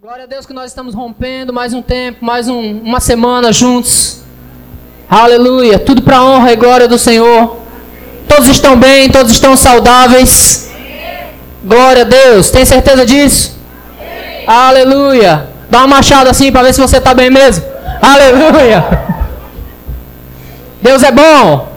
Glória 0.00 0.22
a 0.22 0.26
Deus 0.28 0.46
que 0.46 0.52
nós 0.52 0.66
estamos 0.66 0.94
rompendo 0.94 1.52
mais 1.52 1.74
um 1.74 1.82
tempo, 1.82 2.24
mais 2.24 2.48
um, 2.48 2.78
uma 2.82 3.00
semana 3.00 3.52
juntos. 3.52 4.20
Aleluia. 5.10 5.76
Tudo 5.76 6.02
para 6.02 6.22
honra 6.22 6.52
e 6.52 6.56
glória 6.56 6.86
do 6.86 6.96
Senhor. 6.96 7.56
Todos 8.28 8.46
estão 8.46 8.76
bem, 8.76 9.10
todos 9.10 9.32
estão 9.32 9.56
saudáveis. 9.56 10.70
Glória 11.64 12.02
a 12.02 12.04
Deus. 12.04 12.48
Tem 12.48 12.64
certeza 12.64 13.04
disso? 13.04 13.58
Aleluia. 14.46 15.48
Dá 15.68 15.78
uma 15.78 15.96
machada 15.96 16.30
assim 16.30 16.52
para 16.52 16.62
ver 16.62 16.74
se 16.74 16.80
você 16.80 16.98
está 16.98 17.12
bem 17.12 17.28
mesmo. 17.28 17.64
Aleluia. 18.00 18.84
Deus 20.80 21.02
é 21.02 21.10
bom. 21.10 21.72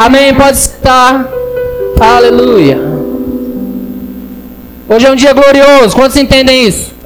Amém. 0.00 0.34
Pode 0.34 0.56
estar. 0.56 1.28
Aleluia. 2.00 2.76
Hoje 4.88 5.06
é 5.06 5.12
um 5.12 5.16
dia 5.16 5.32
glorioso. 5.32 5.94
Quantos 5.94 6.16
entendem 6.16 6.66
isso? 6.66 7.01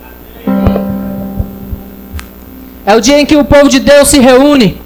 É 2.86 2.94
o 2.94 3.00
dia 3.00 3.20
em 3.20 3.26
que 3.26 3.36
o 3.36 3.44
povo 3.44 3.68
de 3.68 3.80
Deus 3.80 4.06
se 4.06 4.20
reúne 4.20 4.80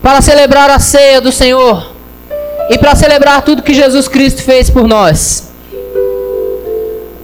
para 0.00 0.20
celebrar 0.20 0.70
a 0.70 0.78
ceia 0.78 1.20
do 1.20 1.32
Senhor 1.32 1.92
e 2.70 2.78
para 2.78 2.94
celebrar 2.94 3.42
tudo 3.42 3.62
que 3.62 3.74
Jesus 3.74 4.06
Cristo 4.06 4.42
fez 4.42 4.70
por 4.70 4.86
nós. 4.86 5.50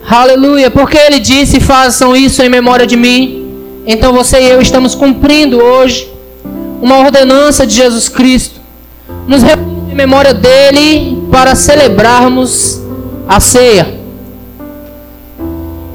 Aleluia, 0.08 0.68
porque 0.70 0.96
ele 0.96 1.20
disse: 1.20 1.60
façam 1.60 2.16
isso 2.16 2.42
em 2.42 2.48
memória 2.48 2.86
de 2.86 2.96
mim. 2.96 3.82
Então 3.86 4.12
você 4.12 4.40
e 4.40 4.50
eu 4.50 4.60
estamos 4.60 4.94
cumprindo 4.94 5.58
hoje 5.58 6.12
uma 6.82 6.98
ordenança 6.98 7.66
de 7.66 7.74
Jesus 7.74 8.08
Cristo. 8.08 8.60
Nos 9.28 9.42
reunimos 9.42 9.92
em 9.92 9.94
memória 9.94 10.34
dele 10.34 11.22
para 11.30 11.54
celebrarmos 11.54 12.80
a 13.28 13.38
ceia. 13.38 13.97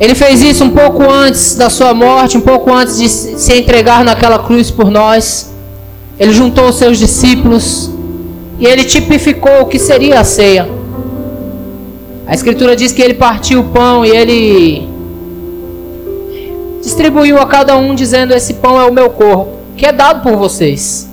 Ele 0.03 0.15
fez 0.15 0.41
isso 0.41 0.65
um 0.65 0.69
pouco 0.69 1.09
antes 1.09 1.55
da 1.55 1.69
sua 1.69 1.93
morte, 1.93 2.37
um 2.37 2.41
pouco 2.41 2.73
antes 2.73 2.97
de 2.97 3.07
se 3.07 3.53
entregar 3.53 4.03
naquela 4.03 4.37
cruz 4.37 4.69
por 4.69 4.91
nós. 4.91 5.49
Ele 6.19 6.33
juntou 6.33 6.67
os 6.67 6.75
seus 6.75 6.97
discípulos 6.99 7.89
e 8.59 8.65
ele 8.65 8.83
tipificou 8.83 9.61
o 9.61 9.65
que 9.65 9.79
seria 9.79 10.19
a 10.19 10.25
ceia. 10.25 10.69
A 12.27 12.33
Escritura 12.33 12.75
diz 12.75 12.91
que 12.91 13.01
ele 13.01 13.13
partiu 13.13 13.61
o 13.61 13.63
pão 13.69 14.05
e 14.05 14.09
ele 14.09 14.89
distribuiu 16.81 17.39
a 17.39 17.45
cada 17.45 17.77
um, 17.77 17.95
dizendo: 17.95 18.33
Esse 18.33 18.55
pão 18.55 18.77
é 18.81 18.83
o 18.83 18.91
meu 18.91 19.09
corpo, 19.09 19.51
que 19.77 19.85
é 19.85 19.93
dado 19.93 20.21
por 20.21 20.35
vocês. 20.35 21.09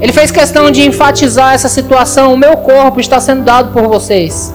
Ele 0.00 0.12
fez 0.12 0.30
questão 0.30 0.70
de 0.70 0.80
enfatizar 0.86 1.52
essa 1.52 1.68
situação: 1.68 2.32
O 2.32 2.36
meu 2.38 2.56
corpo 2.56 2.98
está 2.98 3.20
sendo 3.20 3.42
dado 3.42 3.74
por 3.74 3.88
vocês. 3.88 4.54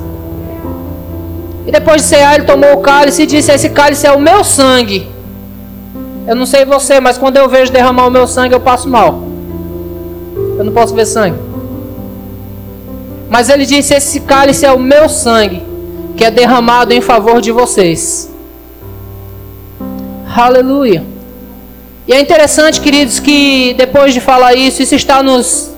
E 1.67 1.71
depois 1.71 2.01
de 2.01 2.07
cear, 2.07 2.35
ele 2.35 2.45
tomou 2.45 2.73
o 2.75 2.81
cálice 2.81 3.23
e 3.23 3.25
disse: 3.25 3.51
Esse 3.51 3.69
cálice 3.69 4.07
é 4.07 4.11
o 4.13 4.19
meu 4.19 4.41
sangue. 4.43 5.05
Eu 6.25 6.33
não 6.35 6.45
sei 6.45 6.63
você, 6.63 7.01
mas 7.01 7.17
quando 7.17 7.35
eu 7.35 7.49
vejo 7.49 7.71
derramar 7.71 8.07
o 8.07 8.11
meu 8.11 8.25
sangue, 8.25 8.55
eu 8.55 8.59
passo 8.61 8.87
mal. 8.87 9.21
Eu 10.57 10.63
não 10.63 10.71
posso 10.71 10.95
ver 10.95 11.05
sangue. 11.05 11.37
Mas 13.29 13.49
ele 13.49 13.65
disse: 13.65 13.93
Esse 13.93 14.21
cálice 14.21 14.65
é 14.65 14.71
o 14.71 14.79
meu 14.79 15.09
sangue, 15.09 15.61
que 16.15 16.23
é 16.23 16.31
derramado 16.31 16.93
em 16.93 17.01
favor 17.01 17.41
de 17.41 17.51
vocês. 17.51 18.31
Aleluia. 20.33 21.03
E 22.07 22.13
é 22.13 22.21
interessante, 22.21 22.79
queridos, 22.79 23.19
que 23.19 23.73
depois 23.77 24.13
de 24.13 24.21
falar 24.21 24.53
isso, 24.55 24.81
isso 24.81 24.95
está 24.95 25.21
nos 25.21 25.71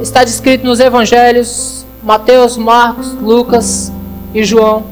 está 0.00 0.22
descrito 0.22 0.64
nos 0.64 0.78
evangelhos, 0.78 1.84
Mateus, 2.02 2.56
Marcos, 2.56 3.12
Lucas 3.14 3.90
e 4.32 4.44
João. 4.44 4.91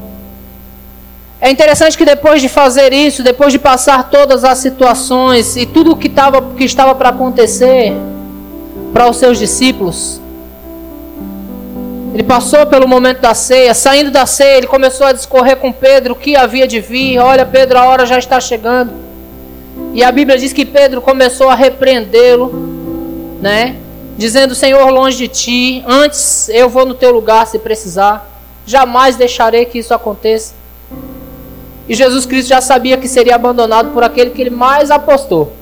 É 1.41 1.49
interessante 1.49 1.97
que 1.97 2.05
depois 2.05 2.39
de 2.39 2.47
fazer 2.47 2.93
isso, 2.93 3.23
depois 3.23 3.51
de 3.51 3.57
passar 3.57 4.11
todas 4.11 4.43
as 4.43 4.59
situações 4.59 5.57
e 5.57 5.65
tudo 5.65 5.93
o 5.93 5.97
que, 5.97 6.07
que 6.07 6.63
estava 6.63 6.93
para 6.93 7.09
acontecer 7.09 7.93
para 8.93 9.09
os 9.09 9.17
seus 9.17 9.39
discípulos, 9.39 10.21
ele 12.13 12.21
passou 12.21 12.67
pelo 12.67 12.87
momento 12.87 13.21
da 13.21 13.33
ceia, 13.33 13.73
saindo 13.73 14.11
da 14.11 14.27
ceia, 14.27 14.57
ele 14.57 14.67
começou 14.67 15.07
a 15.07 15.13
discorrer 15.13 15.57
com 15.57 15.71
Pedro 15.71 16.13
o 16.13 16.15
que 16.15 16.35
havia 16.35 16.67
de 16.67 16.79
vir. 16.79 17.17
Olha, 17.17 17.43
Pedro, 17.45 17.79
a 17.79 17.85
hora 17.85 18.05
já 18.05 18.19
está 18.19 18.39
chegando. 18.39 18.93
E 19.95 20.03
a 20.03 20.11
Bíblia 20.11 20.37
diz 20.37 20.53
que 20.53 20.63
Pedro 20.63 21.01
começou 21.01 21.49
a 21.49 21.55
repreendê-lo, 21.55 22.51
né? 23.41 23.77
Dizendo: 24.15 24.53
Senhor, 24.53 24.87
longe 24.91 25.17
de 25.17 25.27
ti, 25.27 25.83
antes 25.87 26.49
eu 26.49 26.69
vou 26.69 26.85
no 26.85 26.93
teu 26.93 27.11
lugar 27.11 27.47
se 27.47 27.57
precisar. 27.57 28.29
Jamais 28.63 29.15
deixarei 29.15 29.65
que 29.65 29.79
isso 29.79 29.93
aconteça. 29.93 30.60
E 31.87 31.95
Jesus 31.95 32.25
Cristo 32.25 32.49
já 32.49 32.61
sabia 32.61 32.97
que 32.97 33.07
seria 33.07 33.35
abandonado 33.35 33.91
por 33.91 34.03
aquele 34.03 34.29
que 34.29 34.41
ele 34.41 34.49
mais 34.49 34.91
apostou, 34.91 35.53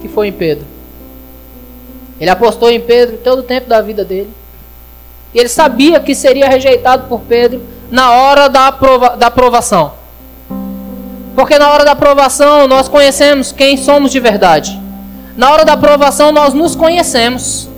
que 0.00 0.08
foi 0.08 0.28
em 0.28 0.32
Pedro. 0.32 0.66
Ele 2.20 2.30
apostou 2.30 2.70
em 2.70 2.80
Pedro 2.80 3.18
todo 3.18 3.40
o 3.40 3.42
tempo 3.42 3.68
da 3.68 3.80
vida 3.80 4.04
dele. 4.04 4.30
E 5.32 5.38
ele 5.38 5.48
sabia 5.48 6.00
que 6.00 6.14
seria 6.14 6.48
rejeitado 6.48 7.06
por 7.08 7.20
Pedro 7.20 7.60
na 7.90 8.12
hora 8.12 8.48
da, 8.48 8.68
aprova 8.68 9.16
da 9.16 9.28
aprovação. 9.28 9.92
Porque 11.34 11.58
na 11.58 11.70
hora 11.70 11.84
da 11.84 11.92
aprovação 11.92 12.66
nós 12.66 12.88
conhecemos 12.88 13.52
quem 13.52 13.76
somos 13.76 14.10
de 14.10 14.18
verdade. 14.18 14.80
Na 15.36 15.52
hora 15.52 15.64
da 15.64 15.74
aprovação 15.74 16.32
nós 16.32 16.52
nos 16.52 16.74
conhecemos. 16.74 17.68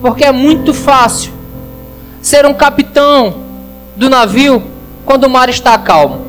Porque 0.00 0.24
é 0.24 0.32
muito 0.32 0.74
fácil 0.74 1.32
ser 2.20 2.44
um 2.46 2.54
capitão 2.54 3.34
do 3.94 4.10
navio 4.10 4.62
quando 5.08 5.24
o 5.24 5.30
mar 5.30 5.48
está 5.48 5.78
calmo. 5.78 6.20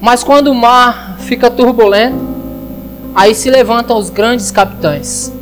Mas 0.00 0.24
quando 0.24 0.48
o 0.48 0.54
mar 0.54 1.18
fica 1.20 1.48
turbulento, 1.48 2.18
aí 3.14 3.32
se 3.32 3.48
levantam 3.48 3.96
os 3.96 4.10
grandes 4.10 4.50
capitães. 4.50 5.32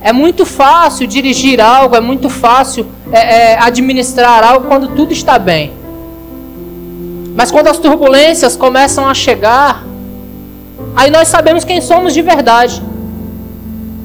É 0.00 0.10
muito 0.10 0.46
fácil 0.46 1.06
dirigir 1.06 1.60
algo, 1.60 1.94
é 1.94 2.00
muito 2.00 2.30
fácil 2.30 2.86
é, 3.12 3.18
é, 3.52 3.58
administrar 3.58 4.42
algo 4.42 4.66
quando 4.66 4.88
tudo 4.96 5.12
está 5.12 5.38
bem. 5.38 5.70
Mas 7.36 7.50
quando 7.50 7.68
as 7.68 7.76
turbulências 7.76 8.56
começam 8.56 9.06
a 9.06 9.12
chegar, 9.12 9.84
aí 10.96 11.10
nós 11.10 11.28
sabemos 11.28 11.62
quem 11.62 11.82
somos 11.82 12.14
de 12.14 12.22
verdade. 12.22 12.82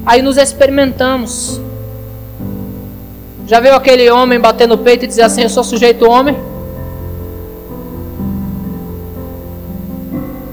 Aí 0.05 0.21
nos 0.21 0.35
experimentamos. 0.35 1.61
Já 3.47 3.59
viu 3.59 3.75
aquele 3.75 4.09
homem 4.09 4.39
bater 4.39 4.67
no 4.67 4.77
peito 4.77 5.05
e 5.05 5.07
dizer 5.07 5.21
assim: 5.21 5.43
Eu 5.43 5.49
sou 5.49 5.63
sujeito 5.63 6.09
homem? 6.09 6.35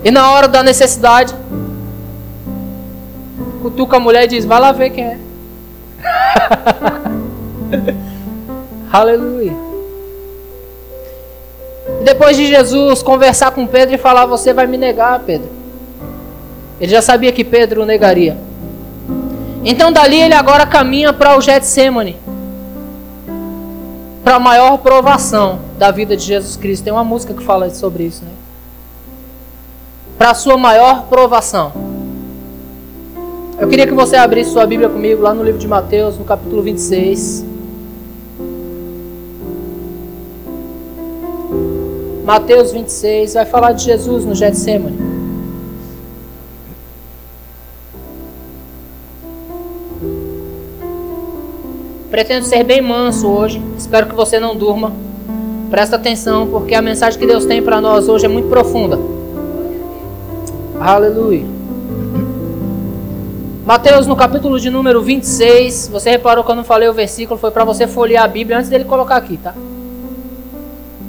E 0.04 0.10
na 0.10 0.30
hora 0.32 0.48
da 0.48 0.62
necessidade, 0.62 1.34
cutuca 3.62 3.97
a 3.97 4.00
mulher 4.00 4.25
e 4.25 4.28
diz: 4.28 4.44
Vai 4.44 4.60
lá 4.60 4.72
ver 4.72 4.91
quem 4.91 5.04
é. 5.04 5.19
Aleluia. 8.92 9.53
Depois 12.04 12.36
de 12.36 12.47
Jesus 12.47 13.03
conversar 13.03 13.53
com 13.53 13.66
Pedro 13.66 13.94
e 13.94 13.98
falar: 13.98 14.26
Você 14.26 14.53
vai 14.53 14.66
me 14.66 14.76
negar, 14.76 15.20
Pedro. 15.20 15.48
Ele 16.78 16.91
já 16.91 17.00
sabia 17.00 17.32
que 17.32 17.44
Pedro 17.44 17.86
negaria. 17.86 18.36
Então 19.64 19.92
dali 19.92 20.20
ele 20.20 20.34
agora 20.34 20.66
caminha 20.66 21.12
para 21.12 21.38
o 21.38 21.41
Getsemane. 21.41 22.16
Para 24.22 24.37
a 24.37 24.41
maior 24.41 24.78
provação 24.78 25.59
da 25.78 25.91
vida 25.91 26.16
de 26.16 26.25
Jesus 26.25 26.56
Cristo. 26.56 26.84
Tem 26.84 26.93
uma 26.93 27.05
música 27.05 27.34
que 27.34 27.43
fala 27.43 27.69
sobre 27.71 28.05
isso, 28.05 28.25
né? 28.25 28.31
Para 30.16 30.31
a 30.31 30.34
sua 30.34 30.56
maior 30.56 31.06
provação. 31.06 31.72
Eu 33.59 33.69
queria 33.69 33.87
que 33.87 33.94
você 33.94 34.16
abrisse 34.16 34.53
sua 34.53 34.66
Bíblia 34.66 34.88
comigo 34.88 35.22
lá 35.22 35.34
no 35.34 35.43
livro 35.43 35.59
de 35.59 35.69
Mateus, 35.69 36.19
no 36.19 36.25
capítulo 36.25 36.62
26. 36.62 37.44
Mateus 42.25 42.72
26 42.72 43.34
vai 43.34 43.45
falar 43.45 43.72
de 43.72 43.84
Jesus 43.84 44.25
no 44.25 44.34
Getsemane. 44.34 45.11
Pretendo 52.12 52.44
ser 52.44 52.62
bem 52.62 52.82
manso 52.82 53.26
hoje. 53.26 53.62
Espero 53.78 54.06
que 54.06 54.14
você 54.14 54.38
não 54.38 54.54
durma. 54.54 54.92
Presta 55.70 55.97
atenção, 55.97 56.47
porque 56.47 56.74
a 56.74 56.82
mensagem 56.82 57.18
que 57.18 57.26
Deus 57.26 57.47
tem 57.47 57.62
para 57.62 57.80
nós 57.80 58.06
hoje 58.06 58.26
é 58.26 58.28
muito 58.28 58.50
profunda. 58.50 58.98
Aleluia. 60.78 61.47
Mateus 63.64 64.06
no 64.06 64.14
capítulo 64.14 64.60
de 64.60 64.68
número 64.68 65.00
26, 65.00 65.88
você 65.91 66.10
reparou 66.10 66.44
que 66.44 66.50
eu 66.50 66.54
não 66.54 66.64
falei 66.64 66.86
o 66.86 66.92
versículo, 66.92 67.41
foi 67.41 67.50
para 67.50 67.64
você 67.64 67.86
folhear 67.86 68.24
a 68.24 68.28
Bíblia 68.28 68.58
antes 68.58 68.68
dele 68.68 68.84
colocar 68.84 69.16
aqui, 69.16 69.38
tá? 69.38 69.54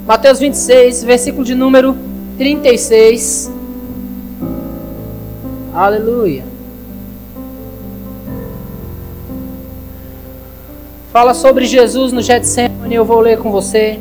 Mateus 0.06 0.38
26, 0.38 1.04
versículo 1.04 1.44
de 1.44 1.54
número 1.54 1.94
36. 2.38 3.52
Aleluia. 5.74 6.53
Fala 11.14 11.32
sobre 11.32 11.64
Jesus 11.64 12.10
no 12.10 12.20
Getsemane, 12.20 12.92
eu 12.92 13.04
vou 13.04 13.20
ler 13.20 13.38
com 13.38 13.52
você. 13.52 14.00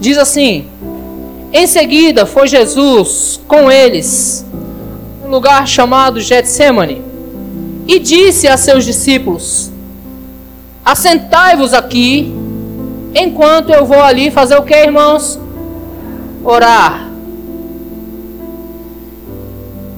Diz 0.00 0.16
assim: 0.16 0.66
Em 1.52 1.66
seguida 1.66 2.24
foi 2.24 2.48
Jesus 2.48 3.38
com 3.46 3.70
eles, 3.70 4.42
um 5.22 5.28
lugar 5.28 5.68
chamado 5.68 6.18
Getsemane, 6.18 7.02
e 7.86 7.98
disse 7.98 8.48
a 8.48 8.56
seus 8.56 8.86
discípulos: 8.86 9.70
Assentai-vos 10.82 11.74
aqui, 11.74 12.34
enquanto 13.14 13.68
eu 13.68 13.84
vou 13.84 14.02
ali 14.02 14.30
fazer 14.30 14.56
o 14.56 14.62
que, 14.62 14.74
irmãos? 14.74 15.38
Orar. 16.42 17.06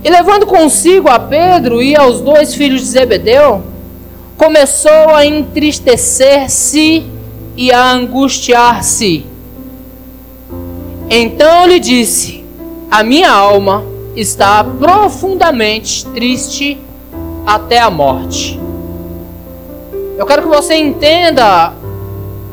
E 0.02 0.10
levando 0.10 0.44
consigo 0.44 1.08
a 1.08 1.20
Pedro 1.20 1.80
e 1.80 1.94
aos 1.94 2.20
dois 2.20 2.52
filhos 2.52 2.80
de 2.80 2.88
Zebedeu, 2.88 3.62
começou 4.40 5.10
a 5.14 5.26
entristecer-se 5.26 7.04
e 7.54 7.70
a 7.70 7.92
angustiar-se. 7.92 9.26
Então 11.10 11.66
lhe 11.66 11.78
disse: 11.78 12.42
A 12.90 13.02
minha 13.02 13.30
alma 13.30 13.84
está 14.16 14.64
profundamente 14.64 16.06
triste 16.06 16.78
até 17.46 17.80
a 17.80 17.90
morte. 17.90 18.58
Eu 20.16 20.24
quero 20.24 20.40
que 20.40 20.48
você 20.48 20.74
entenda 20.74 21.74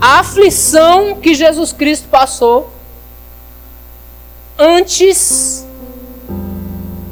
a 0.02 0.20
aflição 0.20 1.16
que 1.16 1.34
Jesus 1.34 1.72
Cristo 1.72 2.10
passou 2.10 2.70
antes 4.60 5.66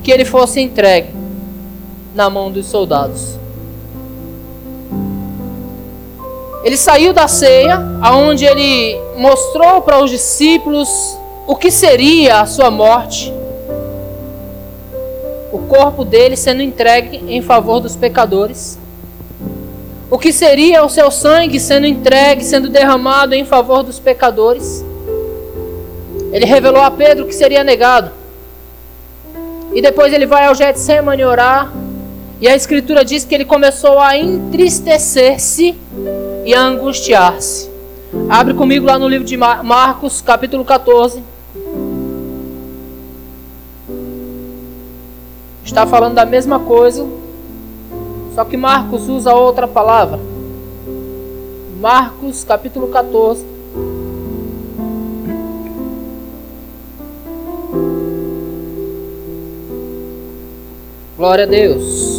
que 0.03 0.11
ele 0.11 0.25
fosse 0.25 0.59
entregue 0.59 1.15
na 2.13 2.29
mão 2.29 2.51
dos 2.51 2.65
soldados. 2.65 3.44
Ele 6.65 6.77
saiu 6.77 7.13
da 7.13 7.27
ceia, 7.27 7.79
aonde 8.01 8.43
ele 8.43 8.99
mostrou 9.15 9.83
para 9.83 10.03
os 10.03 10.09
discípulos 10.09 10.89
o 11.45 11.55
que 11.55 11.69
seria 11.69 12.41
a 12.41 12.47
sua 12.47 12.71
morte. 12.71 13.31
O 15.51 15.59
corpo 15.59 16.03
dele 16.03 16.35
sendo 16.35 16.63
entregue 16.63 17.23
em 17.27 17.39
favor 17.39 17.79
dos 17.79 17.95
pecadores. 17.95 18.79
O 20.09 20.17
que 20.17 20.33
seria 20.33 20.83
o 20.83 20.89
seu 20.89 21.11
sangue 21.11 21.59
sendo 21.59 21.85
entregue, 21.85 22.43
sendo 22.43 22.67
derramado 22.67 23.35
em 23.35 23.45
favor 23.45 23.83
dos 23.83 23.99
pecadores. 23.99 24.83
Ele 26.31 26.45
revelou 26.45 26.81
a 26.81 26.89
Pedro 26.89 27.27
que 27.27 27.35
seria 27.35 27.63
negado. 27.63 28.09
E 29.71 29.83
depois 29.83 30.11
ele 30.11 30.25
vai 30.25 30.47
ao 30.47 30.55
Getsemane 30.55 31.23
orar. 31.23 31.71
E 32.41 32.47
a 32.47 32.55
escritura 32.55 33.05
diz 33.05 33.23
que 33.23 33.35
ele 33.35 33.45
começou 33.45 33.99
a 33.99 34.17
entristecer-se 34.17 35.75
e 36.45 36.53
angustiar-se. 36.53 37.69
Abre 38.29 38.53
comigo 38.53 38.85
lá 38.85 38.99
no 38.99 39.09
livro 39.09 39.25
de 39.25 39.35
Marcos, 39.35 40.21
capítulo 40.21 40.63
14. 40.63 41.21
Está 45.65 45.87
falando 45.87 46.13
da 46.13 46.25
mesma 46.25 46.59
coisa, 46.59 47.05
só 48.35 48.45
que 48.45 48.55
Marcos 48.55 49.09
usa 49.09 49.33
outra 49.33 49.67
palavra. 49.67 50.19
Marcos, 51.81 52.43
capítulo 52.43 52.87
14. 52.87 53.43
Glória 61.17 61.45
a 61.45 61.47
Deus. 61.47 62.14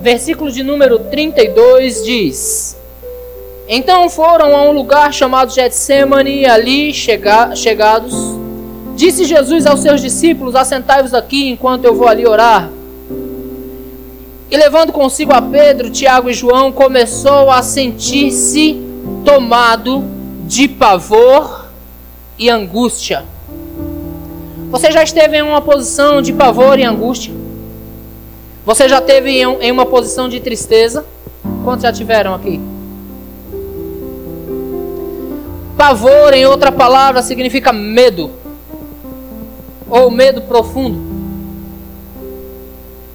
Versículo 0.00 0.50
de 0.50 0.62
número 0.62 0.98
32 0.98 2.04
diz: 2.04 2.76
Então 3.68 4.08
foram 4.08 4.56
a 4.56 4.62
um 4.62 4.72
lugar 4.72 5.12
chamado 5.12 5.52
Getsemane, 5.52 6.40
e 6.40 6.46
ali 6.46 6.92
chega, 6.92 7.54
chegados, 7.54 8.14
disse 8.96 9.24
Jesus 9.24 9.66
aos 9.66 9.80
seus 9.80 10.00
discípulos: 10.00 10.54
Assentai-vos 10.54 11.14
aqui 11.14 11.48
enquanto 11.48 11.84
eu 11.84 11.94
vou 11.94 12.08
ali 12.08 12.26
orar. 12.26 12.70
E 14.50 14.56
levando 14.56 14.92
consigo 14.92 15.32
a 15.32 15.42
Pedro, 15.42 15.90
Tiago 15.90 16.30
e 16.30 16.32
João, 16.32 16.72
começou 16.72 17.50
a 17.50 17.62
sentir-se 17.62 18.80
tomado 19.24 20.02
de 20.46 20.66
pavor 20.66 21.66
e 22.38 22.48
angústia. 22.48 23.24
Você 24.70 24.90
já 24.90 25.02
esteve 25.02 25.36
em 25.36 25.42
uma 25.42 25.60
posição 25.60 26.22
de 26.22 26.32
pavor 26.32 26.78
e 26.78 26.84
angústia? 26.84 27.37
Você 28.68 28.86
já 28.86 29.00
teve 29.00 29.40
em 29.40 29.72
uma 29.72 29.86
posição 29.86 30.28
de 30.28 30.40
tristeza? 30.40 31.06
Quantos 31.64 31.84
já 31.84 31.90
tiveram 31.90 32.34
aqui? 32.34 32.60
Pavor, 35.74 36.34
em 36.34 36.44
outra 36.44 36.70
palavra, 36.70 37.22
significa 37.22 37.72
medo. 37.72 38.30
Ou 39.88 40.10
medo 40.10 40.42
profundo. 40.42 41.00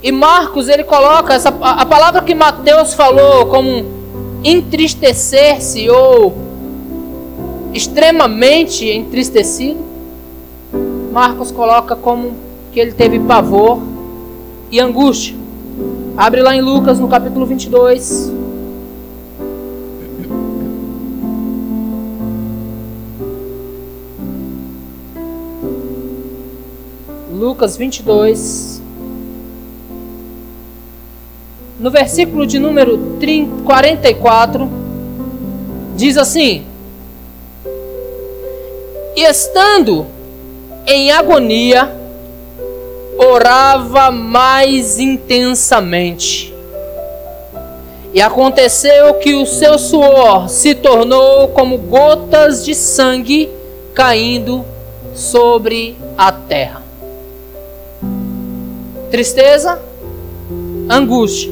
E 0.01 0.11
Marcos, 0.11 0.67
ele 0.69 0.83
coloca 0.83 1.35
essa, 1.35 1.49
a 1.49 1.85
palavra 1.85 2.23
que 2.23 2.33
Mateus 2.33 2.95
falou 2.95 3.45
como 3.45 3.85
entristecer-se 4.43 5.87
ou 5.87 6.35
extremamente 7.75 8.89
entristecido. 8.89 9.85
Marcos 11.11 11.51
coloca 11.51 11.95
como 11.95 12.33
que 12.71 12.79
ele 12.79 12.93
teve 12.93 13.19
pavor 13.19 13.79
e 14.71 14.79
angústia. 14.79 15.42
Abre 16.15 16.43
lá 16.43 16.55
em 16.55 16.61
Lucas 16.61 16.99
no 16.99 17.07
capítulo 17.07 17.43
22. 17.43 18.31
Lucas 27.31 27.75
22. 27.75 28.79
No 31.79 31.89
versículo 31.89 32.45
de 32.45 32.59
número 32.59 33.17
30, 33.19 33.63
44, 33.63 34.69
diz 35.95 36.15
assim: 36.15 36.63
E 39.15 39.23
estando 39.23 40.05
em 40.85 41.11
agonia, 41.11 42.02
orava 43.17 44.11
mais 44.11 44.99
intensamente. 44.99 46.53
E 48.13 48.21
aconteceu 48.21 49.15
que 49.15 49.33
o 49.33 49.45
seu 49.45 49.79
suor 49.79 50.47
se 50.47 50.75
tornou 50.75 51.47
como 51.49 51.77
gotas 51.77 52.63
de 52.63 52.75
sangue 52.75 53.49
caindo 53.93 54.63
sobre 55.15 55.97
a 56.17 56.31
terra. 56.31 56.83
Tristeza, 59.09 59.79
angústia. 60.89 61.51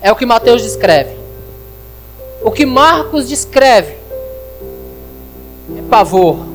É 0.00 0.10
o 0.10 0.16
que 0.16 0.24
Mateus 0.24 0.62
descreve. 0.62 1.16
O 2.42 2.50
que 2.50 2.64
Marcos 2.64 3.28
descreve 3.28 3.96
é 5.76 5.82
pavor 5.90 6.49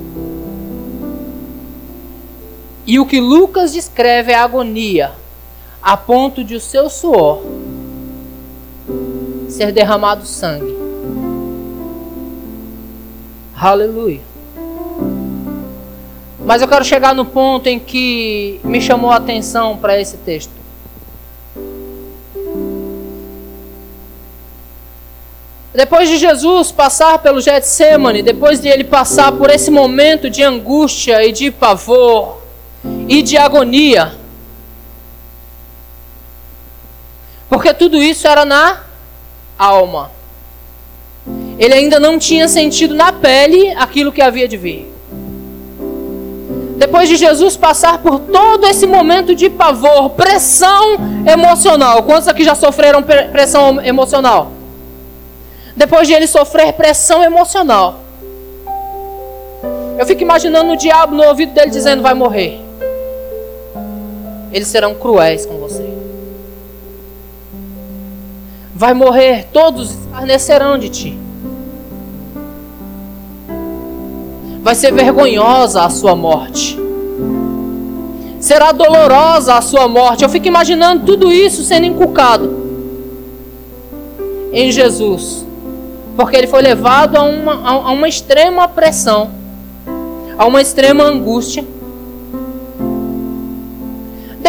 e 2.85 2.99
o 2.99 3.05
que 3.05 3.19
Lucas 3.19 3.73
descreve 3.73 4.31
é 4.31 4.35
agonia, 4.35 5.11
a 5.81 5.97
ponto 5.97 6.43
de 6.43 6.55
o 6.55 6.59
seu 6.59 6.89
suor 6.89 7.41
ser 9.49 9.71
derramado 9.71 10.25
sangue. 10.25 10.75
Aleluia. 13.55 14.21
Mas 16.45 16.61
eu 16.61 16.67
quero 16.67 16.85
chegar 16.85 17.15
no 17.15 17.25
ponto 17.25 17.67
em 17.67 17.79
que 17.79 18.59
me 18.63 18.79
chamou 18.79 19.09
a 19.09 19.15
atenção 19.15 19.77
para 19.77 19.99
esse 19.99 20.17
texto. 20.17 20.51
Depois 25.73 26.07
de 26.07 26.17
Jesus 26.17 26.71
passar 26.71 27.19
pelo 27.19 27.41
Getsemane, 27.41 28.21
depois 28.21 28.61
de 28.61 28.67
ele 28.67 28.83
passar 28.83 29.31
por 29.31 29.49
esse 29.49 29.71
momento 29.71 30.29
de 30.29 30.41
angústia 30.43 31.25
e 31.25 31.31
de 31.31 31.51
pavor, 31.51 32.34
e 33.07 33.21
de 33.21 33.37
agonia. 33.37 34.13
Porque 37.49 37.73
tudo 37.73 38.01
isso 38.01 38.27
era 38.27 38.43
na 38.43 38.81
alma. 39.57 40.11
Ele 41.57 41.73
ainda 41.73 41.99
não 41.99 42.19
tinha 42.19 42.47
sentido 42.47 42.93
na 42.93 43.13
pele 43.13 43.71
aquilo 43.75 44.11
que 44.11 44.21
havia 44.21 44.47
de 44.47 44.57
vir. 44.57 44.91
Depois 46.77 47.07
de 47.07 47.15
Jesus 47.15 47.55
passar 47.55 47.99
por 47.99 48.19
todo 48.19 48.67
esse 48.67 48.85
momento 48.85 49.33
de 49.33 49.49
pavor, 49.49 50.09
pressão 50.09 50.95
emocional. 51.25 52.03
Quantos 52.03 52.27
aqui 52.27 52.43
já 52.43 52.53
sofreram 52.53 53.01
pressão 53.01 53.81
emocional? 53.81 54.51
Depois 55.75 56.07
de 56.07 56.13
ele 56.13 56.27
sofrer 56.27 56.73
pressão 56.73 57.23
emocional, 57.23 58.01
eu 59.97 60.05
fico 60.05 60.21
imaginando 60.21 60.73
o 60.73 60.77
diabo 60.77 61.15
no 61.15 61.23
ouvido 61.23 61.53
dele 61.53 61.69
dizendo: 61.69 62.01
vai 62.01 62.13
morrer 62.13 62.64
eles 64.55 64.69
serão 64.69 64.95
cruéis 64.95 65.45
com 65.45 65.57
você. 65.57 65.85
vai 68.75 68.93
morrer, 68.93 69.47
todos 69.53 69.91
escarnecerão 69.91 70.77
de 70.77 70.89
ti. 70.89 71.17
Vai 74.61 74.75
ser 74.75 74.93
vergonhosa 74.93 75.83
a 75.83 75.89
sua 75.89 76.15
morte. 76.15 76.77
Será 78.39 78.71
dolorosa 78.71 79.55
a 79.55 79.61
sua 79.61 79.87
morte. 79.87 80.23
Eu 80.23 80.29
fico 80.29 80.47
imaginando 80.47 81.05
tudo 81.05 81.31
isso 81.31 81.63
sendo 81.63 81.85
inculcado 81.85 82.53
em 84.51 84.71
Jesus. 84.71 85.45
Porque 86.15 86.35
ele 86.35 86.47
foi 86.47 86.61
levado 86.61 87.17
a 87.17 87.23
uma, 87.23 87.69
a 87.69 87.91
uma 87.91 88.07
extrema 88.07 88.67
pressão, 88.67 89.31
a 90.37 90.45
uma 90.45 90.61
extrema 90.61 91.03
angústia. 91.03 91.63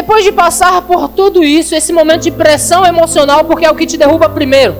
Depois 0.06 0.22
de 0.22 0.30
passar 0.30 0.82
por 0.82 1.08
tudo 1.08 1.42
isso, 1.42 1.74
esse 1.74 1.92
momento 1.92 2.22
de 2.22 2.30
pressão 2.30 2.86
emocional, 2.86 3.44
porque 3.44 3.66
é 3.66 3.70
o 3.72 3.74
que 3.74 3.84
te 3.84 3.96
derruba 3.96 4.28
primeiro. 4.28 4.76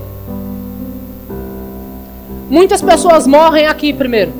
Muitas 2.49 2.80
pessoas 2.80 3.26
morrem 3.26 3.66
aqui 3.66 3.92
primeiro. 3.92 4.33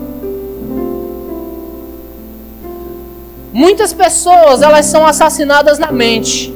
Muitas 3.52 3.93
pessoas, 3.93 4.62
elas 4.62 4.87
são 4.87 5.05
assassinadas 5.05 5.76
na 5.76 5.90
mente. 5.90 6.55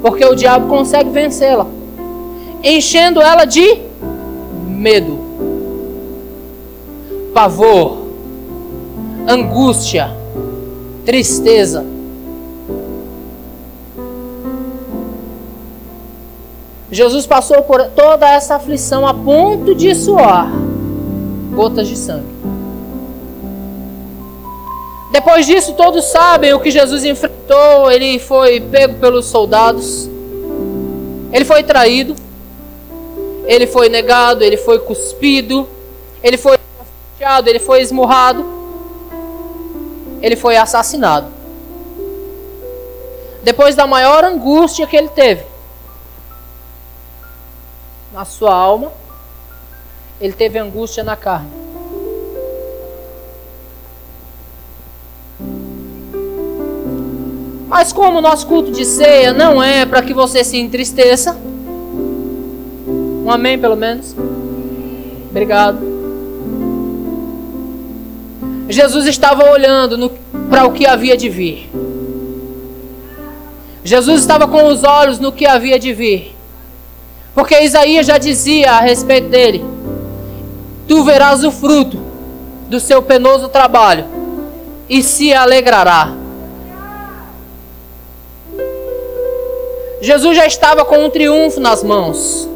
Porque 0.00 0.24
o 0.24 0.36
diabo 0.36 0.68
consegue 0.68 1.10
vencê-la 1.10 1.66
enchendo 2.62 3.20
ela 3.20 3.44
de 3.44 3.80
medo, 4.68 5.18
pavor, 7.34 8.06
angústia, 9.26 10.16
tristeza. 11.04 11.91
Jesus 16.92 17.26
passou 17.26 17.62
por 17.62 17.86
toda 17.88 18.28
essa 18.28 18.56
aflição 18.56 19.06
a 19.06 19.14
ponto 19.14 19.74
de 19.74 19.94
suar 19.94 20.52
gotas 21.54 21.88
de 21.88 21.96
sangue. 21.96 22.30
Depois 25.10 25.46
disso, 25.46 25.72
todos 25.72 26.04
sabem 26.04 26.52
o 26.52 26.60
que 26.60 26.70
Jesus 26.70 27.02
enfrentou. 27.02 27.90
Ele 27.90 28.18
foi 28.18 28.60
pego 28.60 28.96
pelos 28.96 29.24
soldados, 29.24 30.06
ele 31.32 31.46
foi 31.46 31.62
traído, 31.62 32.14
ele 33.46 33.66
foi 33.66 33.88
negado, 33.88 34.44
ele 34.44 34.58
foi 34.58 34.78
cuspido, 34.78 35.66
ele 36.22 36.36
foi 36.36 36.58
chateado, 37.14 37.48
ele 37.48 37.58
foi 37.58 37.80
esmurrado, 37.80 38.44
ele 40.20 40.36
foi 40.36 40.58
assassinado. 40.58 41.28
Depois 43.42 43.74
da 43.74 43.86
maior 43.86 44.24
angústia 44.24 44.86
que 44.86 44.94
ele 44.94 45.08
teve 45.08 45.51
na 48.12 48.24
sua 48.24 48.54
alma, 48.54 48.92
ele 50.20 50.32
teve 50.32 50.58
angústia 50.58 51.02
na 51.02 51.16
carne. 51.16 51.50
Mas 57.68 57.92
como 57.92 58.18
o 58.18 58.20
nosso 58.20 58.46
culto 58.46 58.70
de 58.70 58.84
ceia 58.84 59.32
não 59.32 59.62
é 59.62 59.86
para 59.86 60.02
que 60.02 60.12
você 60.12 60.44
se 60.44 60.58
entristeça, 60.58 61.36
um 63.24 63.30
amém, 63.30 63.58
pelo 63.58 63.76
menos? 63.76 64.14
Obrigado. 65.30 65.78
Jesus 68.68 69.06
estava 69.06 69.50
olhando 69.50 70.12
para 70.50 70.66
o 70.66 70.72
que 70.72 70.86
havia 70.86 71.16
de 71.16 71.28
vir. 71.28 71.70
Jesus 73.84 74.20
estava 74.20 74.46
com 74.46 74.66
os 74.66 74.84
olhos 74.84 75.18
no 75.18 75.32
que 75.32 75.46
havia 75.46 75.78
de 75.78 75.92
vir. 75.92 76.31
Porque 77.34 77.60
Isaías 77.60 78.06
já 78.06 78.18
dizia 78.18 78.72
a 78.72 78.80
respeito 78.80 79.28
dele: 79.28 79.64
Tu 80.86 81.02
verás 81.04 81.44
o 81.44 81.50
fruto 81.50 81.98
do 82.68 82.78
seu 82.78 83.02
penoso 83.02 83.48
trabalho 83.48 84.04
e 84.88 85.02
se 85.02 85.32
alegrará. 85.32 86.12
Jesus 90.00 90.36
já 90.36 90.46
estava 90.46 90.84
com 90.84 91.04
um 91.04 91.10
triunfo 91.10 91.60
nas 91.60 91.82
mãos 91.82 92.50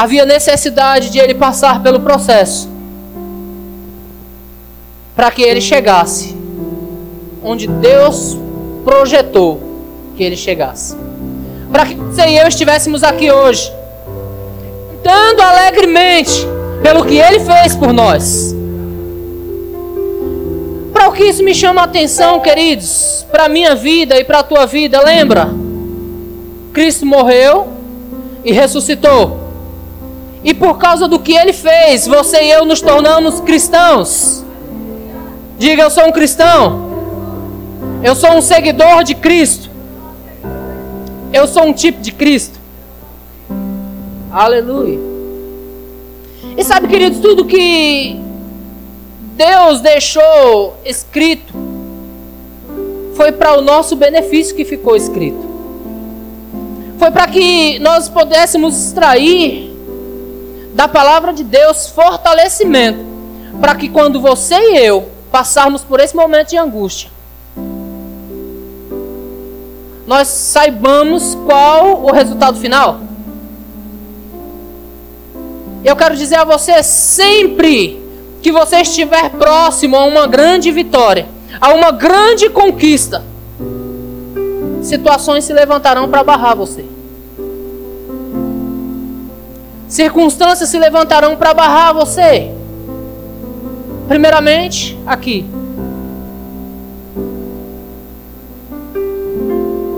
havia 0.00 0.24
necessidade 0.24 1.10
de 1.10 1.18
ele 1.18 1.34
passar 1.34 1.82
pelo 1.82 2.00
processo 2.00 2.70
para 5.14 5.30
que 5.30 5.42
ele 5.42 5.60
chegasse 5.60 6.34
onde 7.42 7.66
Deus 7.66 8.34
projetou 8.82 9.60
que 10.16 10.22
ele 10.22 10.38
chegasse. 10.38 10.96
Para 11.70 11.86
que 11.86 11.94
você 11.94 12.26
e 12.28 12.38
eu 12.38 12.48
estivéssemos 12.48 13.02
aqui 13.02 13.30
hoje, 13.30 13.72
cantando 15.02 15.42
alegremente 15.42 16.46
pelo 16.82 17.04
que 17.04 17.16
ele 17.16 17.40
fez 17.40 17.74
por 17.76 17.92
nós. 17.92 18.54
Para 20.92 21.08
o 21.08 21.12
que 21.12 21.24
isso 21.24 21.42
me 21.42 21.54
chama 21.54 21.80
a 21.80 21.84
atenção, 21.84 22.40
queridos, 22.40 23.24
para 23.30 23.44
a 23.44 23.48
minha 23.48 23.74
vida 23.74 24.18
e 24.18 24.24
para 24.24 24.40
a 24.40 24.42
tua 24.42 24.66
vida, 24.66 25.00
lembra? 25.02 25.48
Cristo 26.72 27.06
morreu 27.06 27.68
e 28.44 28.52
ressuscitou. 28.52 29.38
E 30.42 30.52
por 30.52 30.78
causa 30.78 31.06
do 31.06 31.18
que 31.18 31.34
ele 31.34 31.52
fez, 31.52 32.06
você 32.06 32.42
e 32.42 32.50
eu 32.50 32.64
nos 32.64 32.80
tornamos 32.80 33.40
cristãos. 33.40 34.44
Diga, 35.58 35.82
eu 35.82 35.90
sou 35.90 36.06
um 36.06 36.12
cristão. 36.12 36.90
Eu 38.02 38.14
sou 38.14 38.32
um 38.32 38.40
seguidor 38.40 39.04
de 39.04 39.14
Cristo. 39.14 39.69
Eu 41.32 41.46
sou 41.46 41.64
um 41.64 41.72
tipo 41.72 42.00
de 42.00 42.12
Cristo. 42.12 42.58
Aleluia. 44.30 44.98
E 46.56 46.64
sabe, 46.64 46.88
queridos, 46.88 47.20
tudo 47.20 47.44
que 47.44 48.18
Deus 49.36 49.80
deixou 49.80 50.76
escrito 50.84 51.52
foi 53.14 53.32
para 53.32 53.58
o 53.58 53.62
nosso 53.62 53.94
benefício 53.94 54.54
que 54.54 54.64
ficou 54.64 54.96
escrito. 54.96 55.48
Foi 56.98 57.10
para 57.10 57.26
que 57.28 57.78
nós 57.78 58.08
pudéssemos 58.08 58.76
extrair 58.86 59.70
da 60.74 60.88
palavra 60.88 61.32
de 61.32 61.44
Deus 61.44 61.88
fortalecimento 61.88 63.04
para 63.60 63.74
que 63.74 63.88
quando 63.88 64.20
você 64.20 64.54
e 64.54 64.78
eu 64.78 65.08
passarmos 65.30 65.82
por 65.82 66.00
esse 66.00 66.16
momento 66.16 66.50
de 66.50 66.56
angústia, 66.56 67.10
nós 70.10 70.26
saibamos 70.26 71.36
qual 71.46 72.02
o 72.02 72.10
resultado 72.10 72.58
final. 72.58 72.98
Eu 75.84 75.94
quero 75.94 76.16
dizer 76.16 76.34
a 76.34 76.44
você 76.44 76.82
sempre 76.82 78.02
que 78.42 78.50
você 78.50 78.80
estiver 78.80 79.30
próximo 79.30 79.96
a 79.96 80.04
uma 80.04 80.26
grande 80.26 80.72
vitória, 80.72 81.28
a 81.60 81.72
uma 81.74 81.92
grande 81.92 82.50
conquista, 82.50 83.22
situações 84.82 85.44
se 85.44 85.52
levantarão 85.52 86.08
para 86.08 86.24
barrar 86.24 86.56
você. 86.56 86.84
Circunstâncias 89.86 90.68
se 90.68 90.78
levantarão 90.80 91.36
para 91.36 91.54
barrar 91.54 91.92
você. 91.92 92.50
Primeiramente, 94.08 94.98
aqui. 95.06 95.46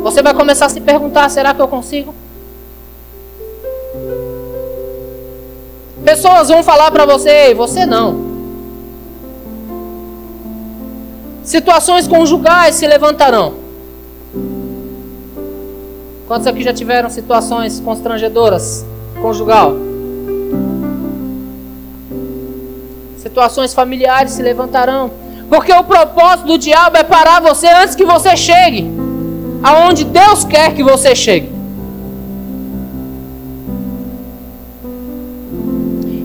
Você 0.03 0.23
vai 0.23 0.35
começar 0.35 0.67
a 0.67 0.69
se 0.69 0.81
perguntar: 0.81 1.29
será 1.29 1.55
que 1.55 1.61
eu 1.61 1.69
consigo? 1.69 2.15
Pessoas 6.05 6.49
vão 6.49 6.63
falar 6.63 6.91
para 6.91 7.07
você, 7.07 7.55
você 7.55 7.87
não. 7.87 8.33
Situações 11.45 12.09
conjugais 12.09 12.75
se 12.75 12.87
levantarão. 12.87 13.55
Quantos 16.27 16.47
aqui 16.47 16.63
já 16.63 16.73
tiveram 16.73 17.09
situações 17.11 17.81
constrangedoras? 17.81 18.85
conjugal. 19.23 19.75
Situações 23.19 23.73
familiares 23.73 24.33
se 24.33 24.43
levantarão. 24.43 25.11
Porque 25.49 25.73
o 25.73 25.85
propósito 25.85 26.47
do 26.47 26.59
diabo 26.59 26.97
é 26.97 27.05
parar 27.05 27.41
você 27.41 27.69
antes 27.69 27.95
que 27.95 28.05
você 28.05 28.37
chegue 28.37 29.02
aonde 29.63 30.05
Deus 30.05 30.45
quer 30.45 30.75
que 30.75 30.83
você 30.83 31.15
chegue. 31.15 31.51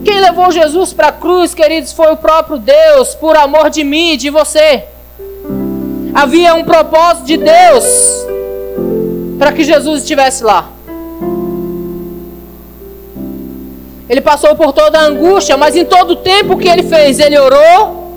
Quem 0.04 0.22
levou 0.22 0.52
Jesus 0.52 0.94
para 0.94 1.10
a 1.10 1.12
cruz, 1.12 1.54
queridos, 1.54 1.92
foi 1.92 2.12
o 2.12 2.18
próprio 2.18 2.58
Deus, 2.58 3.14
por 3.16 3.36
amor 3.36 3.70
de 3.70 3.84
mim 3.84 4.14
e 4.14 4.18
de 4.18 4.30
você. 4.30 4.86
Havia 6.14 6.56
um 6.56 6.64
propósito 6.64 7.26
de 7.26 7.38
Deus 7.38 7.86
para 9.38 9.52
que 9.52 9.64
Jesus 9.64 10.02
estivesse 10.02 10.44
lá. 10.44 10.72
Ele 14.10 14.22
passou 14.22 14.56
por 14.56 14.72
toda 14.72 14.98
a 14.98 15.04
angústia, 15.04 15.58
mas 15.58 15.76
em 15.76 15.84
todo 15.84 16.12
o 16.12 16.16
tempo 16.16 16.58
que 16.58 16.68
ele 16.68 16.84
fez, 16.84 17.20
ele 17.20 17.38
orou 17.38 18.14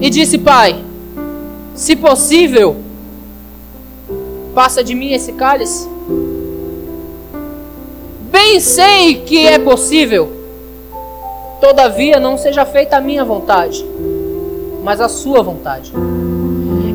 e 0.00 0.08
disse: 0.08 0.38
Pai, 0.38 0.76
se 1.74 1.96
possível, 1.96 2.76
passa 4.54 4.82
de 4.82 4.94
mim 4.94 5.12
esse 5.12 5.32
cálice. 5.32 5.88
Bem 8.30 8.60
sei 8.60 9.16
que 9.16 9.46
é 9.46 9.58
possível. 9.58 10.32
Todavia, 11.60 12.18
não 12.18 12.36
seja 12.36 12.64
feita 12.64 12.96
a 12.96 13.00
minha 13.00 13.24
vontade, 13.24 13.84
mas 14.82 15.00
a 15.00 15.08
sua 15.08 15.42
vontade. 15.42 15.92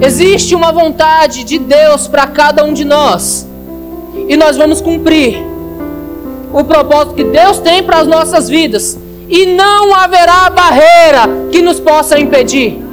Existe 0.02 0.54
uma 0.54 0.72
vontade 0.72 1.44
de 1.44 1.58
Deus 1.58 2.08
para 2.08 2.28
cada 2.28 2.64
um 2.64 2.74
de 2.74 2.84
nós, 2.84 3.48
e 4.28 4.36
nós 4.36 4.58
vamos 4.58 4.82
cumprir 4.82 5.38
o 6.54 6.64
propósito 6.64 7.16
que 7.16 7.24
Deus 7.24 7.60
tem 7.60 7.82
para 7.82 8.00
as 8.00 8.08
nossas 8.08 8.50
vidas, 8.50 8.98
e 9.30 9.46
não 9.46 9.94
haverá 9.94 10.50
barreira 10.50 11.30
que 11.52 11.62
nos 11.62 11.80
possa 11.80 12.20
impedir. 12.20 12.84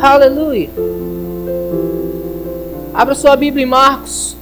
Aleluia. 0.00 0.70
Abra 3.00 3.14
sua 3.14 3.34
Bíblia 3.34 3.64
em 3.64 3.66
Marcos, 3.66 4.36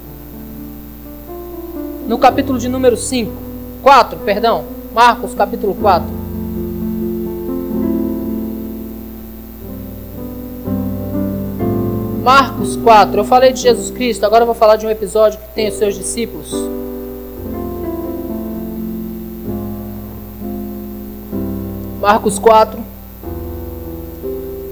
no 2.09 2.19
capítulo 2.19 2.59
de 2.59 2.69
número 2.69 2.97
5, 2.97 3.31
4, 3.85 4.19
perdão. 4.25 4.65
Marcos, 4.93 5.33
capítulo 5.33 5.77
4. 5.77 6.09
Marcos 12.25 12.77
4. 12.79 13.21
Eu 13.21 13.25
falei 13.25 13.53
de 13.53 13.61
Jesus 13.61 13.93
Cristo, 13.93 14.27
agora 14.27 14.43
eu 14.43 14.47
vou 14.47 14.57
falar 14.57 14.75
de 14.75 14.85
um 14.85 14.91
episódio 14.91 15.39
que 15.39 15.55
tem 15.55 15.69
os 15.69 15.75
seus 15.75 15.95
discípulos. 15.95 16.53
Marcos 22.01 22.41
4, 22.41 22.77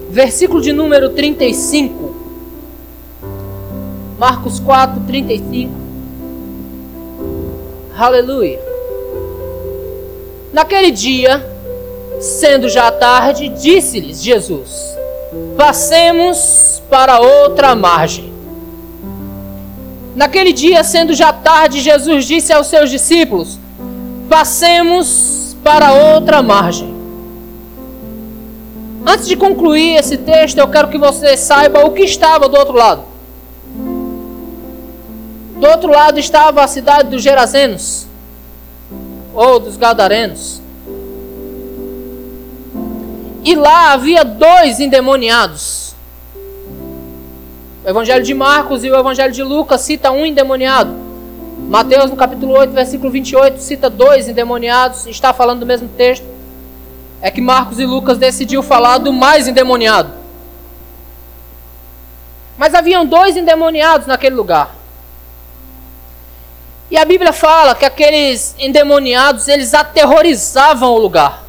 versículo 0.09 0.61
de 0.61 0.73
número 0.73 1.11
35. 1.11 2.06
Marcos 4.17 4.59
4, 4.59 5.01
35. 5.05 5.71
Aleluia. 7.95 8.59
Naquele 10.51 10.89
dia, 10.89 11.45
sendo 12.19 12.67
já 12.67 12.91
tarde, 12.91 13.47
disse-lhes 13.49 14.23
Jesus: 14.23 14.97
Passemos 15.55 16.81
para 16.89 17.19
outra 17.19 17.75
margem. 17.75 18.33
Naquele 20.15 20.51
dia, 20.51 20.83
sendo 20.83 21.13
já 21.13 21.31
tarde, 21.31 21.79
Jesus 21.79 22.25
disse 22.25 22.51
aos 22.51 22.65
seus 22.65 22.89
discípulos: 22.89 23.59
Passemos 24.27 25.55
para 25.63 25.93
outra 25.93 26.41
margem. 26.41 26.91
Antes 29.05 29.27
de 29.27 29.37
concluir 29.37 29.95
esse 29.95 30.17
texto, 30.17 30.57
eu 30.57 30.67
quero 30.67 30.87
que 30.87 30.97
você 30.97 31.37
saiba 31.37 31.85
o 31.85 31.91
que 31.91 32.01
estava 32.01 32.49
do 32.49 32.57
outro 32.57 32.75
lado. 32.75 33.06
Do 35.59 35.67
outro 35.67 35.91
lado 35.91 36.19
estava 36.19 36.63
a 36.63 36.67
cidade 36.67 37.09
dos 37.09 37.21
Gerazenos, 37.21 38.07
ou 39.33 39.59
dos 39.59 39.77
Gadarenos. 39.77 40.61
E 43.43 43.55
lá 43.55 43.93
havia 43.93 44.23
dois 44.23 44.79
endemoniados. 44.79 45.95
O 47.83 47.89
Evangelho 47.89 48.23
de 48.23 48.33
Marcos 48.33 48.83
e 48.83 48.91
o 48.91 48.95
Evangelho 48.95 49.33
de 49.33 49.43
Lucas 49.43 49.81
cita 49.81 50.11
um 50.11 50.25
endemoniado. 50.25 50.93
Mateus, 51.69 52.09
no 52.09 52.15
capítulo 52.15 52.53
8, 52.53 52.71
versículo 52.71 53.09
28, 53.11 53.59
cita 53.59 53.89
dois 53.89 54.27
endemoniados, 54.27 55.07
está 55.07 55.33
falando 55.33 55.61
do 55.61 55.65
mesmo 55.65 55.87
texto 55.89 56.37
é 57.21 57.31
que 57.31 57.41
Marcos 57.41 57.79
e 57.79 57.85
Lucas 57.85 58.17
decidiu 58.17 58.61
falar 58.61 58.99
do 58.99 59.11
mais 59.11 59.47
endemoniado. 59.47 60.11
Mas 62.57 62.73
haviam 62.73 63.05
dois 63.05 63.35
endemoniados 63.35 64.07
naquele 64.07 64.35
lugar. 64.35 64.76
E 66.89 66.97
a 66.97 67.03
Bíblia 67.03 67.33
fala 67.33 67.75
que 67.75 67.85
aqueles 67.85 68.55
endemoniados, 68.57 69.47
eles 69.47 69.73
aterrorizavam 69.73 70.93
o 70.93 70.97
lugar. 70.97 71.43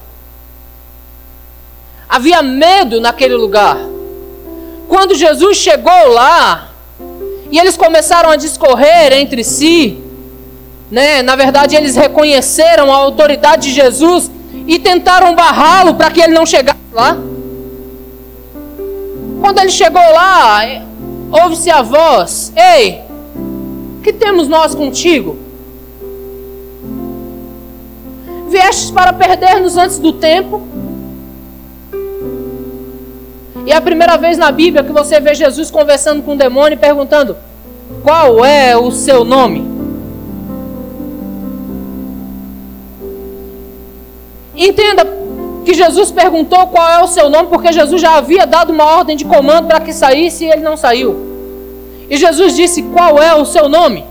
Havia 2.09 2.42
medo 2.42 3.01
naquele 3.01 3.35
lugar. 3.35 3.79
Quando 4.88 5.14
Jesus 5.14 5.59
chegou 5.59 6.09
lá, 6.09 6.68
e 7.51 7.59
eles 7.59 7.77
começaram 7.77 8.31
a 8.31 8.37
discorrer 8.37 9.12
entre 9.12 9.44
si, 9.44 10.03
né? 10.90 11.22
Na 11.22 11.37
verdade, 11.37 11.77
eles 11.77 11.94
reconheceram 11.96 12.92
a 12.92 12.96
autoridade 12.96 13.68
de 13.68 13.74
Jesus 13.74 14.31
e 14.66 14.79
tentaram 14.79 15.35
barrá-lo 15.35 15.94
para 15.94 16.11
que 16.11 16.20
ele 16.20 16.35
não 16.35 16.44
chegasse 16.44 16.79
lá. 16.92 17.16
Quando 19.40 19.59
ele 19.61 19.70
chegou 19.70 20.03
lá, 20.12 20.61
ouve-se 21.42 21.70
a 21.70 21.83
voz: 21.83 22.53
Ei, 22.57 23.03
que 24.09 24.12
temos 24.14 24.49
nós 24.49 24.75
contigo? 24.75 25.37
Viestes 28.49 28.90
para 28.90 29.12
perder-nos 29.12 29.77
antes 29.77 29.99
do 29.99 30.14
tempo? 30.14 30.62
E 33.66 33.71
é 33.71 33.77
a 33.77 33.83
primeira 33.83 34.16
vez 34.16 34.38
na 34.38 34.51
Bíblia 34.51 34.83
que 34.83 34.92
você 34.92 35.21
vê 35.21 35.35
Jesus 35.35 35.71
conversando 35.71 36.23
com 36.23 36.33
o 36.33 36.38
demônio 36.38 36.73
e 36.73 36.79
perguntando: 36.79 37.37
Qual 38.03 38.42
é 38.42 38.75
o 38.75 38.90
seu 38.90 39.27
nome? 39.27 39.68
Entenda 44.57 45.07
que 45.66 45.75
Jesus 45.75 46.11
perguntou 46.11 46.66
qual 46.68 46.88
é 46.88 47.05
o 47.05 47.07
seu 47.07 47.29
nome, 47.29 47.49
porque 47.49 47.71
Jesus 47.71 48.01
já 48.01 48.16
havia 48.16 48.47
dado 48.47 48.73
uma 48.73 48.87
ordem 48.87 49.18
de 49.18 49.27
comando 49.27 49.66
para 49.68 49.81
que 49.81 49.92
saísse 49.92 50.47
e 50.47 50.51
ele 50.51 50.62
não 50.62 50.79
saiu. 50.79 51.28
E 52.09 52.16
Jesus 52.16 52.57
disse: 52.57 52.83
Qual 52.83 53.23
é 53.23 53.35
o 53.35 53.44
seu 53.44 53.68
nome? 53.68 54.05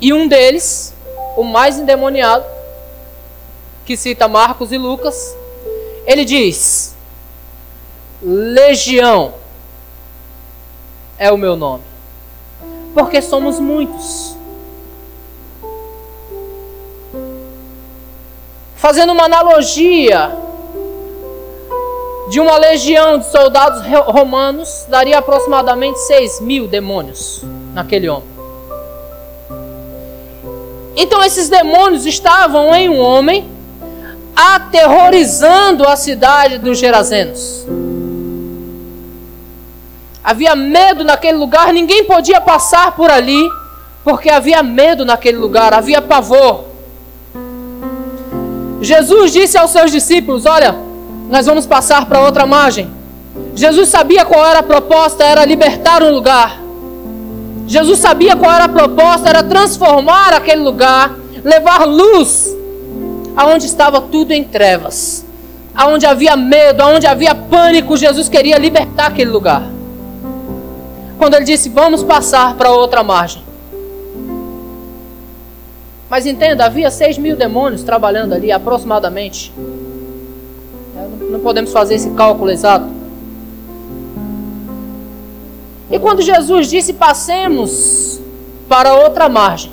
E 0.00 0.12
um 0.12 0.28
deles, 0.28 0.94
o 1.36 1.42
mais 1.42 1.78
endemoniado, 1.78 2.44
que 3.84 3.96
cita 3.96 4.28
Marcos 4.28 4.72
e 4.72 4.78
Lucas, 4.78 5.36
ele 6.06 6.24
diz: 6.24 6.94
Legião 8.22 9.34
é 11.18 11.32
o 11.32 11.38
meu 11.38 11.56
nome, 11.56 11.84
porque 12.94 13.22
somos 13.22 13.58
muitos. 13.58 14.36
fazendo 18.86 19.12
uma 19.12 19.24
analogia 19.24 20.30
de 22.28 22.40
uma 22.40 22.58
legião 22.58 23.18
de 23.18 23.30
soldados 23.30 23.82
romanos, 24.06 24.84
daria 24.88 25.18
aproximadamente 25.18 25.98
6 26.00 26.40
mil 26.40 26.66
demônios 26.66 27.42
naquele 27.72 28.08
homem. 28.08 28.28
Então 30.96 31.22
esses 31.22 31.48
demônios 31.48 32.06
estavam 32.06 32.74
em 32.74 32.88
um 32.88 32.98
homem, 32.98 33.48
aterrorizando 34.34 35.86
a 35.86 35.94
cidade 35.94 36.58
dos 36.58 36.78
Gerazenos. 36.78 37.66
Havia 40.24 40.56
medo 40.56 41.04
naquele 41.04 41.38
lugar, 41.38 41.72
ninguém 41.72 42.04
podia 42.04 42.40
passar 42.40 42.96
por 42.96 43.10
ali, 43.10 43.48
porque 44.02 44.28
havia 44.28 44.62
medo 44.62 45.04
naquele 45.04 45.38
lugar, 45.38 45.72
havia 45.72 46.02
pavor. 46.02 46.64
Jesus 48.80 49.32
disse 49.32 49.56
aos 49.56 49.70
seus 49.70 49.92
discípulos: 49.92 50.46
Olha, 50.46 50.85
nós 51.28 51.46
vamos 51.46 51.66
passar 51.66 52.06
para 52.06 52.20
outra 52.20 52.46
margem. 52.46 52.90
Jesus 53.54 53.88
sabia 53.88 54.24
qual 54.24 54.44
era 54.44 54.60
a 54.60 54.62
proposta, 54.62 55.24
era 55.24 55.44
libertar 55.44 56.02
um 56.02 56.10
lugar. 56.10 56.60
Jesus 57.66 57.98
sabia 57.98 58.36
qual 58.36 58.52
era 58.52 58.64
a 58.64 58.68
proposta, 58.68 59.28
era 59.28 59.42
transformar 59.42 60.32
aquele 60.32 60.62
lugar, 60.62 61.14
levar 61.42 61.84
luz 61.84 62.54
aonde 63.36 63.66
estava 63.66 64.00
tudo 64.00 64.32
em 64.32 64.44
trevas, 64.44 65.26
aonde 65.74 66.06
havia 66.06 66.36
medo, 66.36 66.80
aonde 66.80 67.06
havia 67.06 67.34
pânico. 67.34 67.96
Jesus 67.96 68.28
queria 68.28 68.56
libertar 68.56 69.06
aquele 69.06 69.30
lugar. 69.30 69.62
Quando 71.18 71.34
ele 71.34 71.44
disse: 71.44 71.68
Vamos 71.68 72.02
passar 72.02 72.54
para 72.54 72.70
outra 72.70 73.02
margem. 73.02 73.42
Mas 76.08 76.24
entenda, 76.24 76.64
havia 76.64 76.88
6 76.88 77.18
mil 77.18 77.36
demônios 77.36 77.82
trabalhando 77.82 78.32
ali, 78.32 78.52
aproximadamente. 78.52 79.52
Não 81.20 81.40
podemos 81.40 81.72
fazer 81.72 81.94
esse 81.94 82.10
cálculo 82.10 82.50
exato. 82.50 82.86
E 85.90 85.98
quando 85.98 86.22
Jesus 86.22 86.68
disse: 86.68 86.92
Passemos 86.92 88.20
para 88.68 88.94
outra 88.94 89.28
margem. 89.28 89.72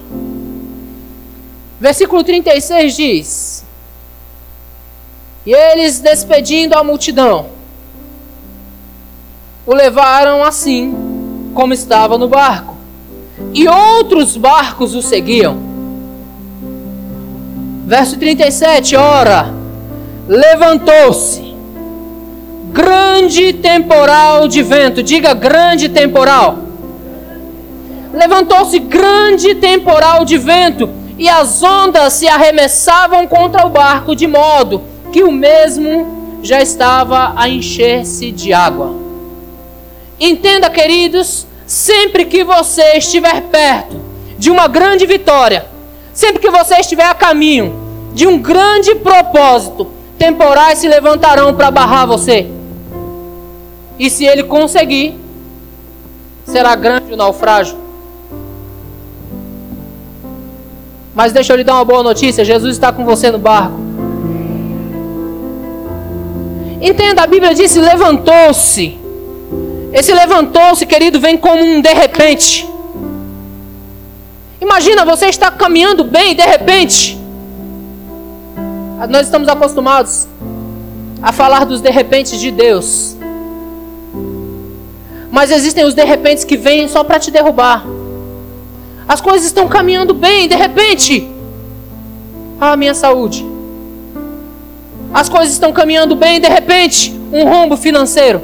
Versículo 1.80 2.24
36 2.24 2.96
diz: 2.96 3.66
E 5.46 5.54
eles, 5.54 6.00
despedindo 6.00 6.76
a 6.76 6.84
multidão, 6.84 7.48
o 9.66 9.74
levaram 9.74 10.44
assim, 10.44 11.52
como 11.54 11.74
estava 11.74 12.18
no 12.18 12.28
barco. 12.28 12.74
E 13.54 13.68
outros 13.68 14.38
barcos 14.38 14.96
o 14.96 15.02
seguiam. 15.02 15.58
Verso 17.86 18.18
37, 18.18 18.96
ora, 18.96 19.54
levantou-se 20.28 21.54
grande 22.72 23.54
temporal 23.54 24.48
de 24.48 24.64
vento, 24.64 25.04
diga 25.04 25.34
grande 25.34 25.90
temporal. 25.90 26.60
levantou-se 28.14 28.78
grande 28.80 29.56
temporal 29.56 30.24
de 30.24 30.38
vento, 30.38 30.90
e 31.18 31.28
as 31.28 31.62
ondas 31.62 32.14
se 32.14 32.28
arremessavam 32.28 33.28
contra 33.28 33.66
o 33.66 33.70
barco, 33.70 34.16
de 34.16 34.28
modo 34.28 34.82
que 35.12 35.24
o 35.24 35.32
mesmo 35.32 36.40
já 36.42 36.62
estava 36.62 37.34
a 37.36 37.48
encher-se 37.48 38.32
de 38.32 38.52
água. 38.54 38.94
Entenda, 40.20 40.70
queridos, 40.70 41.46
sempre 41.66 42.26
que 42.26 42.44
você 42.44 42.98
estiver 42.98 43.42
perto 43.44 44.02
de 44.38 44.50
uma 44.50 44.68
grande 44.68 45.06
vitória, 45.06 45.66
sempre 46.14 46.42
que 46.42 46.50
você 46.50 46.76
estiver 46.76 47.06
a 47.06 47.14
caminho 47.14 47.82
de 48.14 48.28
um 48.28 48.38
grande 48.38 48.96
propósito, 48.96 49.88
temporais 50.24 50.80
se 50.80 50.88
levantarão 50.88 51.54
para 51.54 51.70
barrar 51.70 52.06
você. 52.06 52.48
E 54.00 54.10
se 54.10 54.24
ele 54.26 54.44
conseguir, 54.44 55.20
será 56.46 56.76
grande 56.76 57.12
o 57.12 57.18
naufrágio. 57.18 57.78
Mas 61.14 61.34
deixa 61.34 61.52
eu 61.52 61.58
lhe 61.58 61.64
dar 61.64 61.76
uma 61.76 61.86
boa 61.86 62.02
notícia: 62.02 62.46
Jesus 62.46 62.74
está 62.74 62.92
com 62.92 63.04
você 63.04 63.30
no 63.32 63.38
barco. 63.38 63.78
Entenda, 66.82 67.24
a 67.24 67.28
Bíblia 67.28 67.54
diz: 67.54 67.76
levantou-se. 67.76 68.98
Esse 69.92 70.14
levantou-se, 70.14 70.86
querido, 70.86 71.20
vem 71.20 71.38
como 71.38 71.62
um 71.62 71.82
de 71.82 71.94
repente. 71.94 72.68
Imagina, 74.60 75.06
você 75.06 75.26
está 75.26 75.52
caminhando 75.52 76.04
bem 76.06 76.32
e 76.32 76.36
de 76.36 76.44
repente. 76.44 77.23
Nós 79.10 79.28
estamos 79.28 79.48
acostumados 79.48 80.28
a 81.22 81.32
falar 81.32 81.66
dos 81.66 81.82
de 81.82 81.90
repente 81.90 82.38
de 82.38 82.52
Deus. 82.52 83.16
Mas 85.32 85.52
existem 85.52 85.84
os 85.86 85.94
de 85.94 86.04
repente 86.04 86.46
que 86.46 86.56
vêm 86.56 86.88
só 86.88 87.04
para 87.04 87.20
te 87.20 87.32
derrubar. 87.32 87.86
As 89.08 89.20
coisas 89.20 89.46
estão 89.46 89.68
caminhando 89.68 90.14
bem, 90.14 90.48
de 90.48 90.56
repente. 90.56 91.30
Ah, 92.60 92.78
minha 92.78 92.94
saúde. 92.94 93.46
As 95.14 95.30
coisas 95.30 95.52
estão 95.52 95.74
caminhando 95.74 96.16
bem, 96.16 96.40
de 96.40 96.48
repente, 96.48 97.14
um 97.32 97.44
rombo 97.44 97.76
financeiro. 97.76 98.42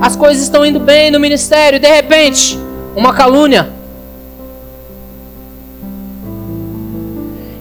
As 0.00 0.16
coisas 0.16 0.42
estão 0.42 0.64
indo 0.64 0.80
bem 0.80 1.10
no 1.10 1.20
ministério, 1.20 1.78
de 1.78 1.88
repente, 1.88 2.58
uma 2.96 3.12
calúnia. 3.12 3.79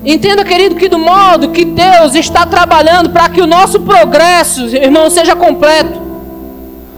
Entenda, 0.03 0.45
querido, 0.45 0.75
que 0.75 0.87
do 0.87 0.97
modo 0.97 1.49
que 1.49 1.65
Deus 1.65 2.15
está 2.15 2.45
trabalhando 2.45 3.09
para 3.09 3.27
que 3.27 3.41
o 3.41 3.47
nosso 3.47 3.81
progresso, 3.81 4.65
irmão, 4.67 5.09
seja 5.09 5.35
completo, 5.35 5.99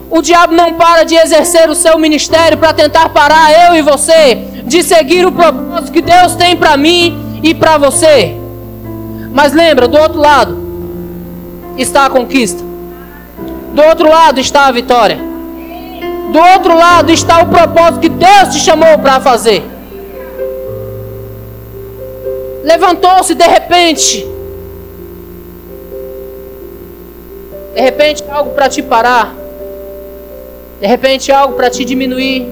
o 0.08 0.22
diabo 0.22 0.54
não 0.54 0.74
para 0.74 1.04
de 1.04 1.16
exercer 1.16 1.68
o 1.68 1.74
seu 1.74 1.98
ministério 1.98 2.58
para 2.58 2.72
tentar 2.72 3.08
parar 3.08 3.50
eu 3.50 3.74
e 3.74 3.82
você 3.82 4.34
de 4.64 4.82
seguir 4.82 5.26
o 5.26 5.32
propósito 5.32 5.90
que 5.90 6.02
Deus 6.02 6.36
tem 6.36 6.56
para 6.56 6.76
mim 6.76 7.40
e 7.42 7.54
para 7.54 7.78
você. 7.78 8.36
Mas 9.32 9.52
lembra, 9.52 9.88
do 9.88 9.98
outro 9.98 10.20
lado 10.20 10.56
está 11.76 12.06
a 12.06 12.10
conquista. 12.10 12.62
Do 13.72 13.82
outro 13.82 14.08
lado 14.08 14.38
está 14.38 14.66
a 14.66 14.72
vitória. 14.72 15.18
Do 16.30 16.38
outro 16.38 16.76
lado 16.76 17.10
está 17.10 17.42
o 17.42 17.46
propósito 17.46 18.00
que 18.00 18.08
Deus 18.08 18.50
te 18.52 18.60
chamou 18.60 18.98
para 18.98 19.18
fazer. 19.18 19.71
Levantou-se 22.62 23.34
de 23.34 23.44
repente. 23.44 24.26
De 27.74 27.80
repente, 27.80 28.22
algo 28.28 28.50
para 28.50 28.68
te 28.68 28.82
parar. 28.82 29.34
De 30.80 30.86
repente, 30.86 31.32
algo 31.32 31.54
para 31.54 31.70
te 31.70 31.84
diminuir. 31.84 32.48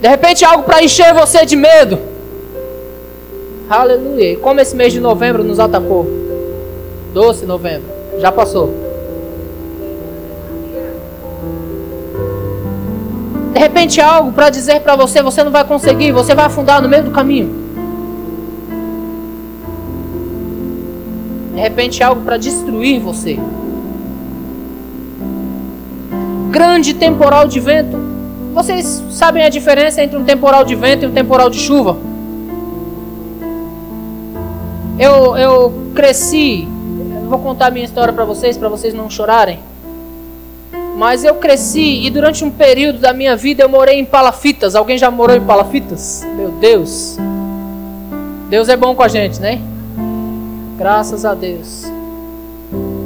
De 0.00 0.08
repente, 0.08 0.44
algo 0.44 0.62
para 0.62 0.82
encher 0.82 1.12
você 1.14 1.44
de 1.44 1.56
medo. 1.56 1.98
Aleluia. 3.68 4.32
E 4.32 4.36
como 4.36 4.60
esse 4.60 4.76
mês 4.76 4.92
de 4.92 5.00
novembro 5.00 5.42
nos 5.42 5.58
atacou? 5.58 6.06
Doce 7.12 7.44
novembro. 7.44 7.88
Já 8.18 8.30
passou. 8.30 8.72
De 13.52 13.58
repente, 13.58 14.00
algo 14.00 14.32
para 14.32 14.50
dizer 14.50 14.80
para 14.80 14.94
você: 14.94 15.22
você 15.22 15.42
não 15.42 15.50
vai 15.50 15.64
conseguir, 15.64 16.12
você 16.12 16.34
vai 16.34 16.44
afundar 16.44 16.80
no 16.80 16.88
meio 16.88 17.02
do 17.02 17.10
caminho. 17.10 17.67
De 21.58 21.62
repente, 21.64 22.04
algo 22.04 22.20
para 22.20 22.36
destruir 22.36 23.00
você 23.00 23.36
grande 26.50 26.94
temporal 26.94 27.48
de 27.48 27.58
vento. 27.58 27.98
Vocês 28.54 29.02
sabem 29.10 29.42
a 29.42 29.48
diferença 29.48 30.00
entre 30.00 30.16
um 30.16 30.24
temporal 30.24 30.64
de 30.64 30.76
vento 30.76 31.04
e 31.04 31.06
um 31.08 31.12
temporal 31.12 31.50
de 31.50 31.58
chuva? 31.58 31.96
Eu, 34.98 35.36
eu 35.36 35.72
cresci, 35.96 36.68
eu 37.22 37.28
vou 37.28 37.40
contar 37.40 37.72
minha 37.72 37.84
história 37.84 38.12
para 38.12 38.24
vocês, 38.24 38.56
para 38.56 38.68
vocês 38.68 38.94
não 38.94 39.10
chorarem. 39.10 39.58
Mas 40.96 41.24
eu 41.24 41.34
cresci 41.34 42.06
e 42.06 42.08
durante 42.08 42.44
um 42.44 42.50
período 42.50 43.00
da 43.00 43.12
minha 43.12 43.36
vida 43.36 43.64
eu 43.64 43.68
morei 43.68 43.98
em 43.98 44.04
palafitas. 44.04 44.76
Alguém 44.76 44.96
já 44.96 45.10
morou 45.10 45.36
em 45.36 45.40
palafitas? 45.40 46.24
Meu 46.36 46.50
Deus. 46.50 47.16
Deus 48.48 48.68
é 48.68 48.76
bom 48.76 48.94
com 48.94 49.02
a 49.02 49.08
gente, 49.08 49.40
né? 49.40 49.60
Graças 50.78 51.24
a 51.24 51.34
Deus. 51.34 51.84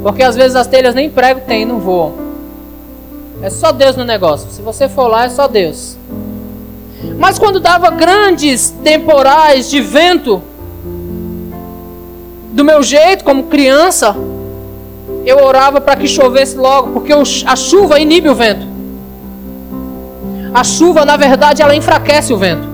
Porque 0.03 0.21
às 0.21 0.35
vezes 0.35 0.55
as 0.55 0.67
telhas 0.67 0.93
nem 0.93 1.09
prego 1.09 1.41
tem, 1.41 1.65
não 1.65 1.79
voam. 1.79 2.13
É 3.41 3.49
só 3.49 3.71
Deus 3.71 3.97
no 3.97 4.03
negócio. 4.03 4.51
Se 4.51 4.61
você 4.61 4.87
for 4.87 5.07
lá, 5.07 5.25
é 5.25 5.29
só 5.29 5.47
Deus. 5.47 5.97
Mas 7.17 7.39
quando 7.39 7.59
dava 7.59 7.89
grandes 7.89 8.69
temporais 8.83 9.71
de 9.71 9.81
vento, 9.81 10.41
do 12.51 12.63
meu 12.63 12.83
jeito, 12.83 13.23
como 13.23 13.45
criança, 13.45 14.15
eu 15.25 15.43
orava 15.43 15.81
para 15.81 15.95
que 15.95 16.07
chovesse 16.07 16.55
logo, 16.55 16.91
porque 16.91 17.11
a 17.11 17.55
chuva 17.55 17.99
inibe 17.99 18.29
o 18.29 18.35
vento. 18.35 18.67
A 20.53 20.63
chuva, 20.63 21.03
na 21.03 21.17
verdade, 21.17 21.63
ela 21.63 21.75
enfraquece 21.75 22.31
o 22.31 22.37
vento. 22.37 22.67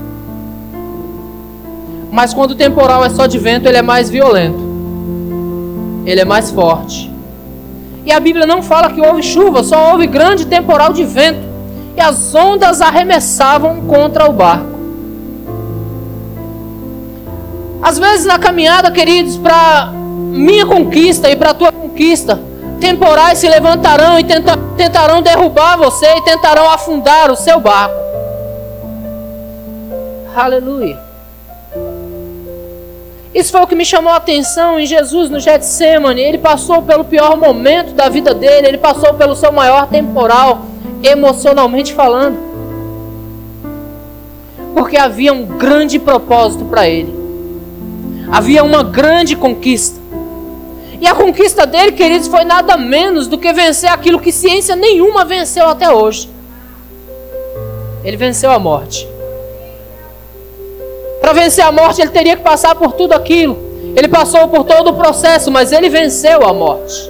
Mas 2.12 2.34
quando 2.34 2.52
o 2.52 2.56
temporal 2.56 3.06
é 3.06 3.10
só 3.10 3.26
de 3.28 3.40
vento, 3.40 3.66
ele 3.66 3.78
é 3.78 3.82
mais 3.82 4.10
violento. 4.10 4.69
Ele 6.06 6.22
é 6.22 6.26
mais 6.26 6.52
forte. 6.52 7.12
E 8.06 8.12
a 8.12 8.20
Bíblia 8.20 8.46
não 8.46 8.64
fala 8.64 8.92
que 8.92 9.02
houve 9.02 9.22
chuva, 9.22 9.64
só 9.64 9.92
houve 9.92 10.08
grande 10.08 10.46
temporal 10.46 10.94
de 10.94 11.04
vento. 11.04 11.48
E 11.96 12.02
as 12.02 12.34
ondas 12.34 12.82
arremessavam 12.82 13.82
contra 13.82 14.30
o 14.30 14.34
barco. 14.34 14.80
Às 17.82 17.98
vezes 17.98 18.26
na 18.26 18.38
caminhada, 18.38 18.92
queridos, 18.92 19.38
para 19.38 19.92
minha 19.94 20.66
conquista 20.66 21.30
e 21.30 21.36
para 21.36 21.54
tua 21.54 21.72
conquista, 21.72 22.40
temporais 22.80 23.40
se 23.40 23.48
levantarão 23.48 24.20
e 24.20 24.24
tenta, 24.24 24.58
tentarão 24.78 25.22
derrubar 25.22 25.78
você 25.78 26.06
e 26.18 26.22
tentarão 26.22 26.70
afundar 26.70 27.32
o 27.32 27.36
seu 27.36 27.60
barco. 27.60 27.96
Aleluia. 30.36 31.09
Isso 33.34 33.52
foi 33.52 33.62
o 33.62 33.68
que 33.68 33.76
me 33.76 33.86
chamou 33.86 34.12
a 34.12 34.16
atenção 34.16 34.80
em 34.80 34.86
Jesus 34.86 35.30
no 35.30 35.40
Getsemane. 35.40 36.22
Ele 36.22 36.38
passou 36.40 36.82
pelo 36.82 37.06
pior 37.06 37.38
momento 37.38 37.94
da 37.94 38.10
vida 38.10 38.34
dele, 38.34 38.68
ele 38.68 38.78
passou 38.78 39.14
pelo 39.14 39.36
seu 39.36 39.52
maior 39.52 39.88
temporal, 39.88 40.66
emocionalmente 41.04 41.94
falando. 41.94 42.38
Porque 44.74 44.98
havia 44.98 45.32
um 45.32 45.46
grande 45.46 46.00
propósito 46.00 46.66
para 46.66 46.88
ele. 46.88 47.14
Havia 48.32 48.64
uma 48.64 48.84
grande 48.84 49.36
conquista. 49.36 50.00
E 51.00 51.08
a 51.08 51.16
conquista 51.16 51.66
dele, 51.66 51.94
queridos, 51.94 52.28
foi 52.28 52.44
nada 52.44 52.76
menos 52.76 53.28
do 53.28 53.38
que 53.38 53.54
vencer 53.54 53.90
aquilo 53.90 54.20
que 54.20 54.32
ciência 54.32 54.76
nenhuma 54.76 55.24
venceu 55.24 55.68
até 55.68 55.90
hoje. 55.90 56.30
Ele 58.04 58.18
venceu 58.18 58.52
a 58.52 58.60
morte. 58.60 59.08
Para 61.22 61.34
vencer 61.34 61.64
a 61.64 61.72
morte, 61.72 62.02
ele 62.02 62.12
teria 62.12 62.36
que 62.36 62.44
passar 62.44 62.76
por 62.76 62.94
tudo 62.94 63.14
aquilo. 63.14 63.58
Ele 63.96 64.08
passou 64.08 64.48
por 64.48 64.64
todo 64.64 64.92
o 64.92 64.94
processo, 64.94 65.52
mas 65.52 65.72
ele 65.72 65.90
venceu 65.90 66.44
a 66.44 66.54
morte. 66.54 67.10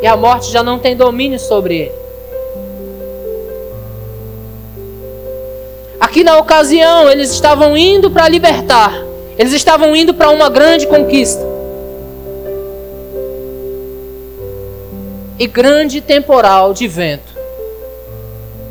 E 0.00 0.06
a 0.06 0.16
morte 0.16 0.50
já 0.50 0.62
não 0.62 0.78
tem 0.78 0.96
domínio 0.96 1.38
sobre 1.38 1.76
ele. 1.76 2.04
Aqui 6.00 6.22
na 6.22 6.36
ocasião, 6.36 7.10
eles 7.10 7.30
estavam 7.30 7.76
indo 7.76 8.10
para 8.10 8.28
libertar. 8.28 8.92
Eles 9.38 9.52
estavam 9.52 9.96
indo 9.96 10.14
para 10.14 10.30
uma 10.30 10.48
grande 10.48 10.86
conquista. 10.86 11.42
E 15.38 15.46
grande 15.46 16.00
temporal 16.00 16.72
de 16.72 16.86
vento 16.86 17.34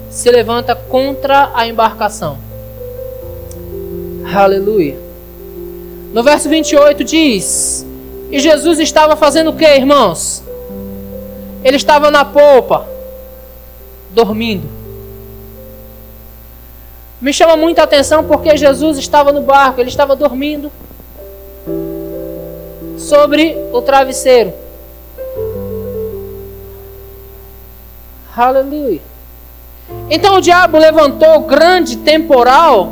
se 0.10 0.30
levanta 0.30 0.76
contra 0.76 1.52
a 1.54 1.68
embarcação. 1.68 2.43
Aleluia. 4.32 4.98
No 6.14 6.24
verso 6.24 6.48
28 6.48 7.04
diz: 7.04 7.86
E 8.32 8.40
Jesus 8.40 8.80
estava 8.80 9.16
fazendo 9.16 9.50
o 9.50 9.56
que, 9.56 9.66
irmãos? 9.66 10.44
Ele 11.64 11.78
estava 11.78 12.12
na 12.12 12.24
polpa, 12.24 12.88
dormindo. 14.12 14.70
Me 17.20 17.32
chama 17.34 17.56
muita 17.56 17.84
atenção 17.84 18.24
porque 18.26 18.56
Jesus 18.58 18.98
estava 18.98 19.32
no 19.32 19.42
barco, 19.42 19.80
ele 19.80 19.90
estava 19.90 20.16
dormindo 20.16 20.72
sobre 22.98 23.58
o 23.72 23.82
travesseiro. 23.82 24.54
Aleluia. 28.36 29.02
Então 30.10 30.36
o 30.36 30.42
diabo 30.42 30.78
levantou 30.78 31.42
grande 31.42 31.98
temporal 31.98 32.92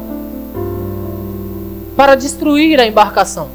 para 1.95 2.15
destruir 2.15 2.80
a 2.80 2.86
embarcação. 2.86 3.49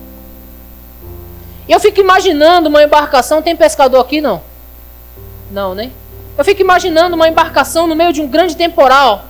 E 1.68 1.72
eu 1.72 1.80
fico 1.80 2.00
imaginando 2.00 2.68
uma 2.68 2.82
embarcação. 2.82 3.42
Tem 3.42 3.56
pescador 3.56 4.00
aqui? 4.00 4.20
Não. 4.20 4.40
Não, 5.50 5.74
né? 5.74 5.90
Eu 6.38 6.44
fico 6.44 6.60
imaginando 6.60 7.16
uma 7.16 7.28
embarcação 7.28 7.86
no 7.86 7.96
meio 7.96 8.12
de 8.12 8.20
um 8.20 8.28
grande 8.28 8.56
temporal. 8.56 9.24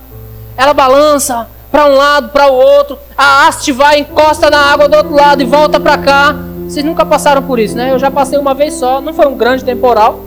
Ela 0.55 0.73
balança 0.73 1.47
para 1.71 1.85
um 1.85 1.95
lado, 1.95 2.29
para 2.29 2.51
o 2.51 2.53
outro. 2.53 2.97
A 3.17 3.47
haste 3.47 3.71
vai, 3.71 3.99
encosta 3.99 4.49
na 4.49 4.59
água 4.59 4.87
do 4.87 4.97
outro 4.97 5.15
lado 5.15 5.41
e 5.41 5.45
volta 5.45 5.79
para 5.79 5.97
cá. 5.97 6.35
Vocês 6.67 6.85
nunca 6.85 7.05
passaram 7.05 7.41
por 7.43 7.59
isso, 7.59 7.75
né? 7.75 7.91
Eu 7.91 7.99
já 7.99 8.11
passei 8.11 8.37
uma 8.37 8.53
vez 8.53 8.73
só. 8.73 8.99
Não 8.99 9.13
foi 9.13 9.25
um 9.25 9.35
grande 9.35 9.63
temporal, 9.63 10.19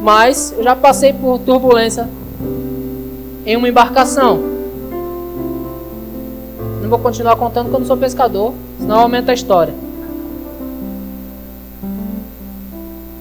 mas 0.00 0.52
eu 0.56 0.64
já 0.64 0.74
passei 0.74 1.12
por 1.12 1.38
turbulência 1.38 2.08
em 3.46 3.56
uma 3.56 3.68
embarcação. 3.68 4.53
Não 6.84 6.90
vou 6.90 6.98
continuar 6.98 7.34
contando 7.36 7.70
quando 7.70 7.86
sou 7.86 7.96
pescador, 7.96 8.52
senão 8.78 9.00
aumenta 9.00 9.30
a 9.30 9.34
história. 9.34 9.72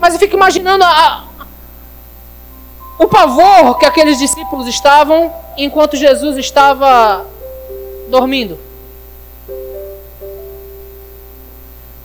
Mas 0.02 0.13
eu 0.13 0.19
fico 0.19 0.36
imaginando 0.36 0.84
a, 0.84 1.23
o 2.99 3.08
pavor 3.08 3.80
que 3.80 3.86
aqueles 3.86 4.19
discípulos 4.19 4.67
estavam 4.67 5.34
enquanto 5.58 5.95
Jesus 5.95 6.36
estava 6.36 7.26
dormindo. 8.10 8.60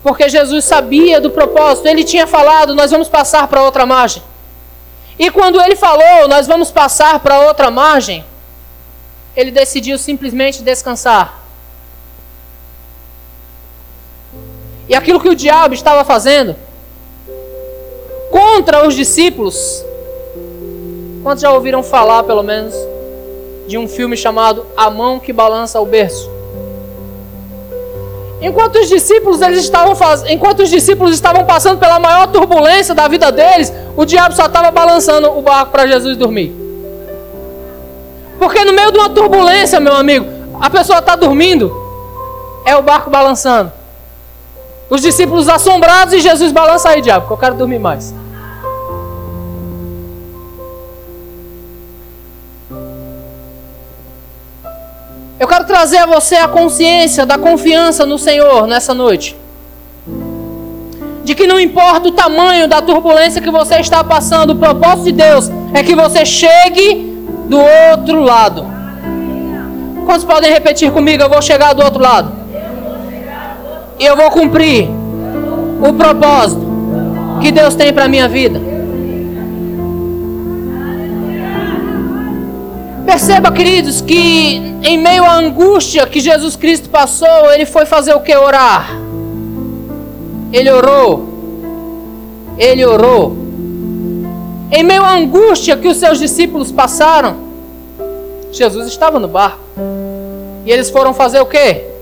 Porque 0.00 0.28
Jesus 0.28 0.64
sabia 0.64 1.20
do 1.20 1.30
propósito, 1.30 1.88
ele 1.88 2.04
tinha 2.04 2.28
falado: 2.28 2.72
nós 2.72 2.92
vamos 2.92 3.08
passar 3.08 3.48
para 3.48 3.64
outra 3.64 3.84
margem. 3.84 4.22
E 5.18 5.28
quando 5.28 5.60
ele 5.60 5.74
falou: 5.74 6.28
nós 6.28 6.46
vamos 6.46 6.70
passar 6.70 7.18
para 7.18 7.40
outra 7.48 7.68
margem, 7.68 8.24
ele 9.34 9.50
decidiu 9.50 9.98
simplesmente 9.98 10.62
descansar. 10.62 11.37
E 14.88 14.94
aquilo 14.94 15.20
que 15.20 15.28
o 15.28 15.34
diabo 15.34 15.74
estava 15.74 16.04
fazendo 16.04 16.56
contra 18.30 18.86
os 18.86 18.94
discípulos. 18.94 19.84
Quantos 21.22 21.42
já 21.42 21.52
ouviram 21.52 21.82
falar, 21.82 22.22
pelo 22.22 22.42
menos, 22.42 22.74
de 23.66 23.76
um 23.76 23.86
filme 23.86 24.16
chamado 24.16 24.64
A 24.76 24.88
Mão 24.88 25.18
que 25.18 25.32
Balança 25.32 25.80
o 25.80 25.86
Berço? 25.86 26.30
Enquanto 28.40 28.76
os 28.76 28.88
discípulos 28.88 29.42
eles 29.42 29.58
estavam 29.58 29.96
faz... 29.96 30.24
enquanto 30.28 30.60
os 30.60 30.70
discípulos 30.70 31.12
estavam 31.12 31.44
passando 31.44 31.78
pela 31.78 31.98
maior 31.98 32.28
turbulência 32.28 32.94
da 32.94 33.08
vida 33.08 33.32
deles, 33.32 33.72
o 33.96 34.04
diabo 34.04 34.34
só 34.34 34.46
estava 34.46 34.70
balançando 34.70 35.36
o 35.36 35.42
barco 35.42 35.72
para 35.72 35.86
Jesus 35.86 36.16
dormir. 36.16 36.54
Porque 38.38 38.64
no 38.64 38.72
meio 38.72 38.92
de 38.92 38.98
uma 38.98 39.10
turbulência, 39.10 39.80
meu 39.80 39.94
amigo, 39.94 40.26
a 40.60 40.70
pessoa 40.70 41.00
está 41.00 41.16
dormindo, 41.16 41.74
é 42.64 42.76
o 42.76 42.82
barco 42.82 43.10
balançando. 43.10 43.72
Os 44.90 45.02
discípulos 45.02 45.48
assombrados 45.48 46.14
e 46.14 46.20
Jesus 46.20 46.50
balança 46.50 46.88
aí, 46.88 47.02
diabo, 47.02 47.26
que 47.26 47.32
eu 47.32 47.36
quero 47.36 47.54
dormir 47.54 47.78
mais. 47.78 48.14
Eu 55.38 55.46
quero 55.46 55.64
trazer 55.66 55.98
a 55.98 56.06
você 56.06 56.36
a 56.36 56.48
consciência 56.48 57.24
da 57.24 57.38
confiança 57.38 58.04
no 58.04 58.18
Senhor 58.18 58.66
nessa 58.66 58.94
noite. 58.94 59.36
De 61.22 61.34
que 61.34 61.46
não 61.46 61.60
importa 61.60 62.08
o 62.08 62.12
tamanho 62.12 62.66
da 62.66 62.80
turbulência 62.80 63.42
que 63.42 63.50
você 63.50 63.76
está 63.76 64.02
passando, 64.02 64.54
o 64.54 64.56
propósito 64.56 65.04
de 65.04 65.12
Deus 65.12 65.50
é 65.74 65.82
que 65.82 65.94
você 65.94 66.24
chegue 66.24 67.14
do 67.46 67.58
outro 67.92 68.22
lado. 68.22 68.66
Quantos 70.06 70.24
podem 70.24 70.50
repetir 70.50 70.90
comigo? 70.90 71.22
Eu 71.22 71.28
vou 71.28 71.42
chegar 71.42 71.74
do 71.74 71.84
outro 71.84 72.02
lado. 72.02 72.32
Eu 73.98 74.16
vou 74.16 74.30
cumprir 74.30 74.88
o 75.82 75.92
propósito 75.92 76.62
que 77.40 77.50
Deus 77.50 77.74
tem 77.74 77.92
para 77.92 78.08
minha 78.08 78.28
vida. 78.28 78.60
Perceba, 83.04 83.50
queridos, 83.50 84.00
que 84.00 84.56
em 84.82 84.98
meio 84.98 85.24
à 85.24 85.34
angústia 85.34 86.06
que 86.06 86.20
Jesus 86.20 86.54
Cristo 86.54 86.88
passou, 86.88 87.50
ele 87.52 87.66
foi 87.66 87.84
fazer 87.84 88.14
o 88.14 88.20
que? 88.20 88.36
Orar. 88.36 88.90
Ele 90.52 90.70
orou. 90.70 91.28
Ele 92.56 92.84
orou. 92.84 93.36
Em 94.70 94.82
meio 94.84 95.02
à 95.02 95.16
angústia 95.16 95.76
que 95.76 95.88
os 95.88 95.96
seus 95.96 96.18
discípulos 96.18 96.70
passaram, 96.70 97.36
Jesus 98.52 98.86
estava 98.86 99.18
no 99.18 99.26
barco. 99.26 99.58
E 100.64 100.70
eles 100.70 100.90
foram 100.90 101.12
fazer 101.12 101.40
o 101.40 101.46
que? 101.46 101.97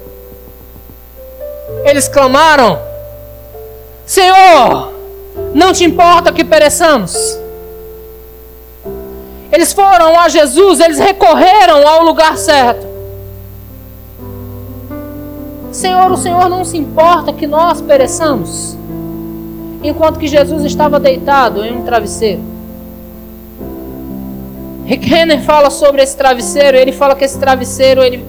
Eles 1.86 2.08
clamaram: 2.08 2.78
Senhor, 4.04 4.92
não 5.54 5.72
te 5.72 5.84
importa 5.84 6.32
que 6.32 6.44
pereçamos. 6.44 7.38
Eles 9.52 9.72
foram 9.72 10.18
a 10.18 10.28
Jesus, 10.28 10.80
eles 10.80 10.98
recorreram 10.98 11.86
ao 11.86 12.04
lugar 12.04 12.36
certo. 12.36 12.86
Senhor, 15.70 16.10
o 16.10 16.16
Senhor 16.16 16.48
não 16.48 16.64
se 16.64 16.76
importa 16.76 17.32
que 17.32 17.46
nós 17.46 17.80
pereçamos, 17.80 18.76
enquanto 19.82 20.18
que 20.18 20.26
Jesus 20.26 20.64
estava 20.64 20.98
deitado 20.98 21.64
em 21.64 21.76
um 21.76 21.84
travesseiro. 21.84 22.42
Rick 24.86 25.08
Renner 25.08 25.42
fala 25.42 25.70
sobre 25.70 26.02
esse 26.02 26.16
travesseiro, 26.16 26.76
ele 26.76 26.92
fala 26.92 27.14
que 27.14 27.24
esse 27.24 27.38
travesseiro, 27.38 28.02
ele, 28.02 28.24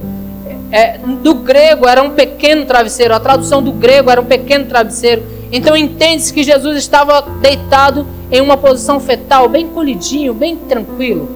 é, 0.72 0.98
do 0.98 1.34
grego 1.36 1.88
era 1.88 2.02
um 2.04 2.12
pequeno 2.12 2.66
travesseiro, 2.66 3.14
a 3.14 3.20
tradução 3.20 3.62
do 3.62 3.72
grego 3.72 4.10
era 4.10 4.20
um 4.20 4.26
pequeno 4.26 4.66
travesseiro. 4.66 5.24
Então 5.52 5.78
entende-se 5.78 6.34
que 6.34 6.44
Jesus 6.44 6.78
estava 6.78 7.22
deitado 7.22 8.06
em 8.32 8.42
uma 8.42 8.58
posição 8.58 9.00
fetal, 9.00 9.48
bem 9.48 9.68
colidinho, 9.68 10.34
bem 10.34 10.56
tranquilo. 10.58 11.30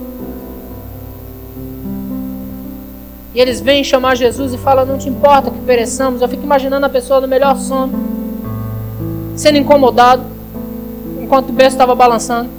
E 3.33 3.39
eles 3.39 3.61
vêm 3.61 3.83
chamar 3.83 4.15
Jesus 4.15 4.53
e 4.53 4.57
falam: 4.57 4.85
Não 4.85 4.97
te 4.97 5.07
importa 5.07 5.49
que 5.49 5.59
pereçamos. 5.59 6.21
Eu 6.21 6.27
fico 6.27 6.43
imaginando 6.43 6.85
a 6.85 6.89
pessoa 6.89 7.21
no 7.21 7.27
melhor 7.27 7.55
sono, 7.55 7.93
sendo 9.37 9.57
incomodado, 9.57 10.23
enquanto 11.21 11.49
o 11.49 11.53
berço 11.53 11.75
estava 11.75 11.95
balançando. 11.95 12.49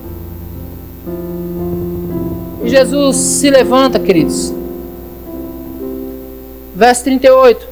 E 2.65 2.69
Jesus 2.71 3.17
se 3.17 3.51
levanta, 3.51 3.99
queridos. 3.99 4.62
Verso 6.75 7.05
38. 7.05 7.69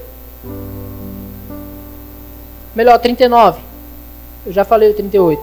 Melhor, 2.75 2.99
39. 2.99 3.61
Eu 4.47 4.53
já 4.53 4.65
falei 4.65 4.91
o 4.91 4.95
38. 4.95 5.43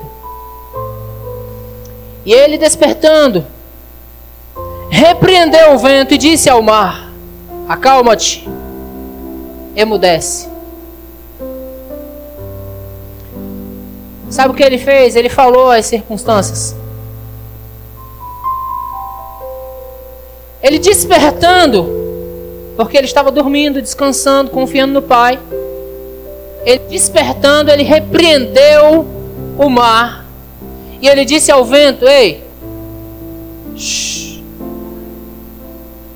E 2.25 2.33
ele 2.33 2.57
despertando, 2.57 3.45
repreendeu 4.89 5.73
o 5.73 5.77
vento 5.77 6.13
e 6.13 6.17
disse 6.17 6.49
ao 6.49 6.61
mar: 6.61 7.11
Acalma-te, 7.67 8.47
emudece. 9.75 10.49
Sabe 14.29 14.51
o 14.51 14.53
que 14.53 14.63
ele 14.63 14.77
fez? 14.77 15.15
Ele 15.15 15.29
falou 15.29 15.71
as 15.71 15.85
circunstâncias. 15.85 16.75
Ele 20.61 20.79
despertando, 20.79 21.96
porque 22.77 22.95
ele 22.95 23.07
estava 23.07 23.31
dormindo, 23.31 23.81
descansando, 23.81 24.51
confiando 24.51 24.93
no 24.93 25.01
Pai. 25.01 25.39
Ele 26.63 26.79
despertando, 26.89 27.71
ele 27.71 27.81
repreendeu 27.81 29.05
o 29.57 29.69
mar 29.69 30.25
e 31.01 31.07
ele 31.07 31.25
disse 31.25 31.51
ao 31.51 31.65
vento: 31.65 32.07
Ei, 32.07 32.43
shh, 33.75 34.41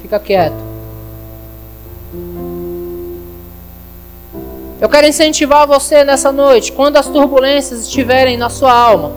fica 0.03 0.19
quieto. 0.19 0.71
Eu 4.79 4.89
quero 4.89 5.07
incentivar 5.07 5.67
você 5.67 6.03
nessa 6.03 6.31
noite, 6.31 6.71
quando 6.71 6.97
as 6.97 7.07
turbulências 7.07 7.81
estiverem 7.81 8.37
na 8.37 8.49
sua 8.49 8.71
alma, 8.71 9.13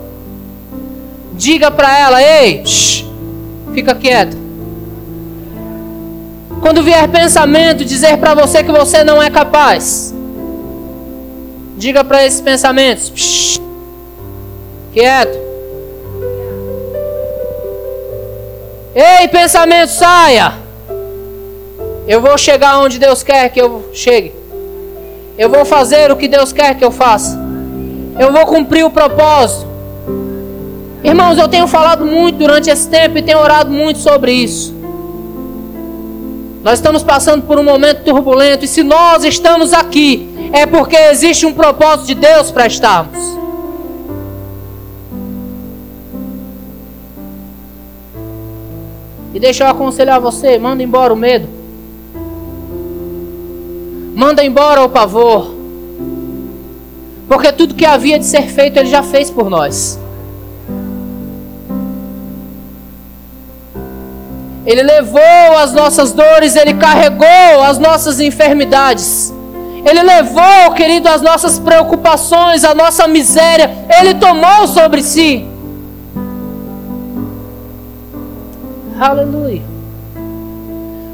diga 1.33 1.69
para 1.69 1.99
ela: 1.99 2.23
Ei, 2.23 2.65
shh, 2.65 3.05
fica 3.73 3.93
quieto. 3.93 4.44
Quando 6.61 6.83
vier 6.83 7.07
pensamento 7.09 7.85
dizer 7.85 8.17
para 8.17 8.33
você 8.33 8.63
que 8.63 8.71
você 8.71 9.03
não 9.03 9.21
é 9.21 9.29
capaz, 9.29 10.13
diga 11.77 12.03
para 12.03 12.25
esses 12.25 12.41
pensamentos: 12.41 13.11
shh, 13.15 13.61
quieto. 14.93 15.45
Ei, 18.95 19.27
pensamento, 19.27 19.89
saia! 19.89 20.53
Eu 22.07 22.21
vou 22.21 22.37
chegar 22.37 22.79
onde 22.79 22.99
Deus 22.99 23.23
quer 23.23 23.49
que 23.49 23.59
eu 23.59 23.89
chegue. 23.93 24.31
Eu 25.37 25.49
vou 25.49 25.65
fazer 25.65 26.11
o 26.11 26.15
que 26.15 26.27
Deus 26.27 26.53
quer 26.53 26.75
que 26.75 26.85
eu 26.85 26.91
faça. 26.91 27.37
Eu 28.17 28.31
vou 28.31 28.45
cumprir 28.45 28.85
o 28.85 28.89
propósito. 28.89 29.67
Irmãos, 31.03 31.37
eu 31.37 31.47
tenho 31.47 31.67
falado 31.67 32.05
muito 32.05 32.37
durante 32.37 32.69
esse 32.69 32.87
tempo 32.87 33.17
e 33.17 33.21
tenho 33.21 33.39
orado 33.39 33.69
muito 33.71 33.99
sobre 33.99 34.31
isso. 34.31 34.74
Nós 36.65 36.79
estamos 36.79 37.03
passando 37.03 37.43
por 37.43 37.59
um 37.59 37.63
momento 37.63 38.03
turbulento 38.03 38.65
e 38.65 38.67
se 38.67 38.81
nós 38.81 39.23
estamos 39.23 39.71
aqui 39.71 40.27
é 40.51 40.65
porque 40.65 40.95
existe 40.95 41.45
um 41.45 41.53
propósito 41.53 42.07
de 42.07 42.15
Deus 42.15 42.49
para 42.49 42.65
estarmos. 42.65 43.19
E 49.31 49.39
deixa 49.39 49.65
eu 49.65 49.67
aconselhar 49.67 50.19
você, 50.19 50.57
manda 50.57 50.81
embora 50.81 51.13
o 51.13 51.15
medo. 51.15 51.47
Manda 54.15 54.43
embora 54.43 54.83
o 54.83 54.89
pavor. 54.89 55.53
Porque 57.27 57.51
tudo 57.51 57.75
que 57.75 57.85
havia 57.85 58.17
de 58.17 58.25
ser 58.25 58.47
feito, 58.47 58.77
Ele 58.77 58.89
já 58.89 59.03
fez 59.03 59.29
por 59.29 59.51
nós. 59.51 59.99
Ele 64.65 64.81
levou 64.81 65.57
as 65.61 65.71
nossas 65.73 66.11
dores, 66.11 66.55
Ele 66.55 66.73
carregou 66.73 67.61
as 67.63 67.77
nossas 67.77 68.19
enfermidades. 68.19 69.33
Ele 69.85 70.01
levou, 70.01 70.73
querido, 70.73 71.07
as 71.07 71.21
nossas 71.21 71.59
preocupações, 71.59 72.63
a 72.63 72.73
nossa 72.73 73.07
miséria. 73.07 73.69
Ele 73.99 74.15
tomou 74.15 74.67
sobre 74.67 75.03
si. 75.03 75.45
Aleluia. 78.99 79.61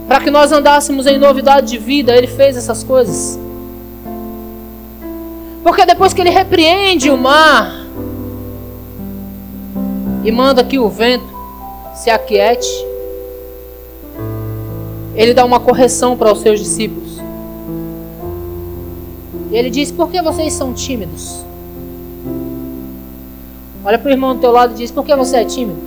Para 0.07 0.21
que 0.21 0.31
nós 0.31 0.51
andássemos 0.53 1.05
em 1.05 1.17
novidade 1.17 1.67
de 1.67 1.77
vida, 1.77 2.15
Ele 2.15 2.27
fez 2.27 2.55
essas 2.55 2.83
coisas. 2.83 3.37
Porque 5.63 5.85
depois 5.85 6.13
que 6.13 6.21
Ele 6.21 6.29
repreende 6.29 7.09
o 7.09 7.17
mar 7.17 7.71
e 10.23 10.31
manda 10.31 10.63
que 10.63 10.79
o 10.79 10.87
vento 10.87 11.25
se 11.95 12.09
aquiete, 12.09 12.69
ele 15.15 15.33
dá 15.33 15.43
uma 15.43 15.59
correção 15.59 16.17
para 16.17 16.31
os 16.31 16.39
seus 16.39 16.59
discípulos. 16.59 17.19
E 19.51 19.55
ele 19.55 19.69
diz: 19.69 19.91
Por 19.91 20.09
que 20.09 20.21
vocês 20.21 20.53
são 20.53 20.73
tímidos? 20.73 21.45
Olha 23.83 23.97
para 23.99 24.09
o 24.09 24.11
irmão 24.11 24.35
do 24.35 24.41
teu 24.41 24.51
lado 24.51 24.73
e 24.73 24.77
diz: 24.77 24.91
Por 24.91 25.05
que 25.05 25.15
você 25.15 25.37
é 25.37 25.45
tímido? 25.45 25.79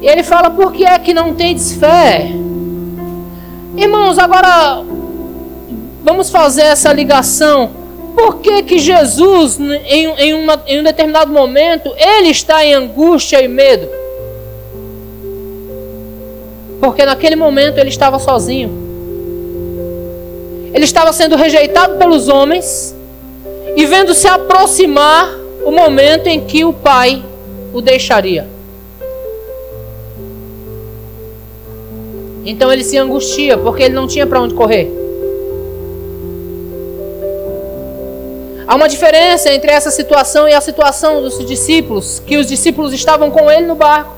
E 0.00 0.06
ele 0.06 0.22
fala: 0.22 0.50
Por 0.50 0.72
que 0.72 0.84
é 0.84 0.98
que 0.98 1.14
não 1.14 1.34
tendes 1.34 1.72
fé? 1.72 2.30
Irmãos, 3.76 4.18
agora 4.18 4.84
vamos 6.04 6.28
fazer 6.28 6.62
essa 6.62 6.92
ligação 6.92 7.81
por 8.14 8.38
que, 8.38 8.62
que 8.62 8.78
Jesus, 8.78 9.58
em, 9.58 10.06
em, 10.18 10.34
uma, 10.34 10.62
em 10.66 10.80
um 10.80 10.82
determinado 10.82 11.32
momento, 11.32 11.92
ele 11.96 12.28
está 12.28 12.64
em 12.64 12.74
angústia 12.74 13.42
e 13.42 13.48
medo? 13.48 13.88
Porque 16.80 17.04
naquele 17.04 17.36
momento 17.36 17.78
ele 17.78 17.88
estava 17.88 18.18
sozinho. 18.18 18.70
Ele 20.74 20.84
estava 20.84 21.12
sendo 21.12 21.36
rejeitado 21.36 21.96
pelos 21.96 22.28
homens 22.28 22.94
e 23.76 23.86
vendo 23.86 24.14
se 24.14 24.26
aproximar 24.26 25.32
o 25.64 25.70
momento 25.70 26.26
em 26.26 26.40
que 26.40 26.64
o 26.64 26.72
Pai 26.72 27.22
o 27.72 27.80
deixaria. 27.80 28.46
Então 32.44 32.72
ele 32.72 32.82
se 32.82 32.98
angustia 32.98 33.56
porque 33.56 33.84
ele 33.84 33.94
não 33.94 34.06
tinha 34.06 34.26
para 34.26 34.40
onde 34.40 34.54
correr. 34.54 35.01
Há 38.72 38.74
uma 38.74 38.88
diferença 38.88 39.52
entre 39.52 39.70
essa 39.70 39.90
situação 39.90 40.48
e 40.48 40.54
a 40.54 40.60
situação 40.62 41.20
dos 41.20 41.44
discípulos, 41.44 42.22
que 42.26 42.38
os 42.38 42.46
discípulos 42.46 42.94
estavam 42.94 43.30
com 43.30 43.50
ele 43.50 43.66
no 43.66 43.74
barco. 43.74 44.14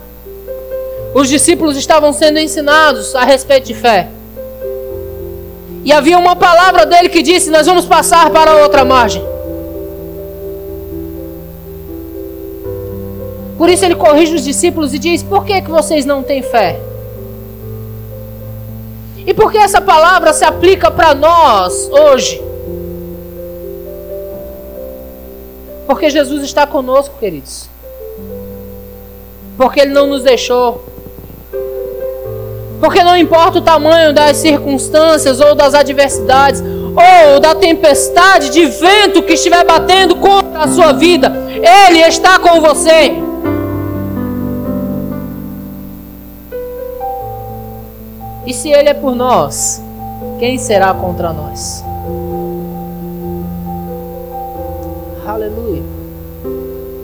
Os 1.12 1.28
discípulos 1.28 1.76
estavam 1.76 2.12
sendo 2.12 2.38
ensinados 2.38 3.16
a 3.16 3.24
respeito 3.24 3.66
de 3.66 3.74
fé. 3.74 4.06
E 5.84 5.92
havia 5.92 6.16
uma 6.16 6.36
palavra 6.36 6.86
dele 6.86 7.08
que 7.08 7.20
disse: 7.20 7.50
Nós 7.50 7.66
vamos 7.66 7.84
passar 7.84 8.30
para 8.30 8.52
a 8.52 8.56
outra 8.58 8.84
margem. 8.84 9.26
Por 13.58 13.68
isso 13.68 13.84
ele 13.84 13.96
corrige 13.96 14.36
os 14.36 14.44
discípulos 14.44 14.94
e 14.94 15.00
diz: 15.00 15.20
Por 15.20 15.44
que, 15.44 15.62
que 15.62 15.68
vocês 15.68 16.04
não 16.04 16.22
têm 16.22 16.42
fé? 16.42 16.78
E 19.26 19.34
por 19.34 19.50
que 19.50 19.58
essa 19.58 19.80
palavra 19.80 20.32
se 20.32 20.44
aplica 20.44 20.92
para 20.92 21.12
nós 21.12 21.90
hoje? 21.90 22.53
Porque 25.86 26.08
Jesus 26.08 26.42
está 26.42 26.66
conosco, 26.66 27.16
queridos. 27.18 27.68
Porque 29.56 29.80
Ele 29.80 29.92
não 29.92 30.06
nos 30.06 30.22
deixou. 30.22 30.84
Porque 32.80 33.02
não 33.02 33.16
importa 33.16 33.58
o 33.58 33.62
tamanho 33.62 34.12
das 34.12 34.36
circunstâncias 34.38 35.40
ou 35.40 35.54
das 35.54 35.74
adversidades, 35.74 36.62
ou 36.62 37.40
da 37.40 37.54
tempestade 37.54 38.50
de 38.50 38.66
vento 38.66 39.22
que 39.22 39.34
estiver 39.34 39.64
batendo 39.64 40.16
contra 40.16 40.64
a 40.64 40.68
sua 40.68 40.92
vida, 40.92 41.32
Ele 41.48 42.00
está 42.00 42.38
com 42.38 42.60
você. 42.60 43.12
E 48.46 48.52
se 48.52 48.70
Ele 48.70 48.90
é 48.90 48.94
por 48.94 49.14
nós, 49.14 49.82
quem 50.38 50.58
será 50.58 50.92
contra 50.92 51.32
nós? 51.32 51.82
Aleluia. 55.44 55.82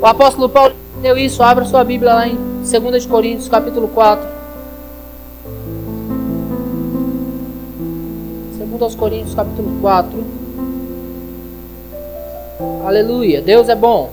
O 0.00 0.06
apóstolo 0.06 0.48
Paulo 0.48 0.74
deu 1.02 1.18
isso. 1.18 1.42
Abra 1.42 1.66
sua 1.66 1.84
Bíblia 1.84 2.14
lá 2.14 2.26
em 2.26 2.38
2 2.62 3.04
Coríntios, 3.04 3.48
capítulo 3.50 3.88
4. 3.88 4.26
2 8.78 8.94
Coríntios, 8.94 9.34
capítulo 9.34 9.78
4. 9.82 10.24
Aleluia. 12.86 13.42
Deus 13.42 13.68
é 13.68 13.74
bom. 13.74 14.10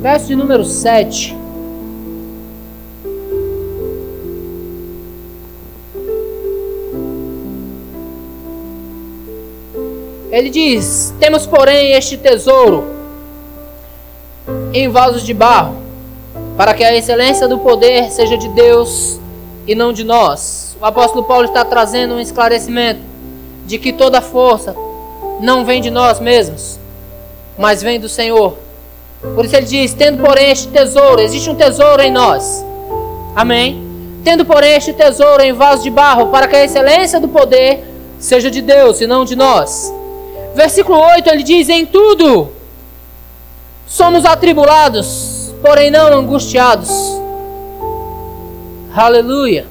Verso 0.00 0.28
de 0.28 0.36
número 0.36 0.64
7. 0.64 1.43
Ele 10.34 10.50
diz: 10.50 11.14
Temos, 11.20 11.46
porém, 11.46 11.92
este 11.92 12.16
tesouro 12.16 12.86
em 14.72 14.88
vasos 14.88 15.22
de 15.22 15.32
barro, 15.32 15.76
para 16.56 16.74
que 16.74 16.82
a 16.82 16.92
excelência 16.92 17.46
do 17.46 17.58
poder 17.58 18.10
seja 18.10 18.36
de 18.36 18.48
Deus 18.48 19.20
e 19.64 19.76
não 19.76 19.92
de 19.92 20.02
nós. 20.02 20.76
O 20.80 20.84
apóstolo 20.84 21.22
Paulo 21.22 21.44
está 21.44 21.64
trazendo 21.64 22.14
um 22.14 22.20
esclarecimento 22.20 22.98
de 23.64 23.78
que 23.78 23.92
toda 23.92 24.20
força 24.20 24.74
não 25.40 25.64
vem 25.64 25.80
de 25.80 25.88
nós 25.88 26.18
mesmos, 26.18 26.80
mas 27.56 27.80
vem 27.80 28.00
do 28.00 28.08
Senhor. 28.08 28.58
Por 29.36 29.44
isso 29.44 29.54
ele 29.54 29.66
diz: 29.66 29.94
Tendo, 29.94 30.20
porém, 30.20 30.50
este 30.50 30.66
tesouro, 30.66 31.20
existe 31.20 31.48
um 31.48 31.54
tesouro 31.54 32.02
em 32.02 32.10
nós. 32.10 32.64
Amém? 33.36 33.80
Tendo, 34.24 34.44
porém, 34.44 34.72
este 34.72 34.92
tesouro 34.92 35.44
em 35.44 35.52
vasos 35.52 35.84
de 35.84 35.90
barro, 35.90 36.26
para 36.26 36.48
que 36.48 36.56
a 36.56 36.64
excelência 36.64 37.20
do 37.20 37.28
poder 37.28 37.84
seja 38.18 38.50
de 38.50 38.60
Deus 38.60 39.00
e 39.00 39.06
não 39.06 39.24
de 39.24 39.36
nós. 39.36 39.94
Versículo 40.54 40.98
8 40.98 41.28
ele 41.28 41.42
diz: 41.42 41.68
Em 41.68 41.84
tudo 41.84 42.52
somos 43.86 44.24
atribulados, 44.24 45.52
porém 45.60 45.90
não 45.90 46.06
angustiados. 46.12 46.90
Aleluia. 48.94 49.66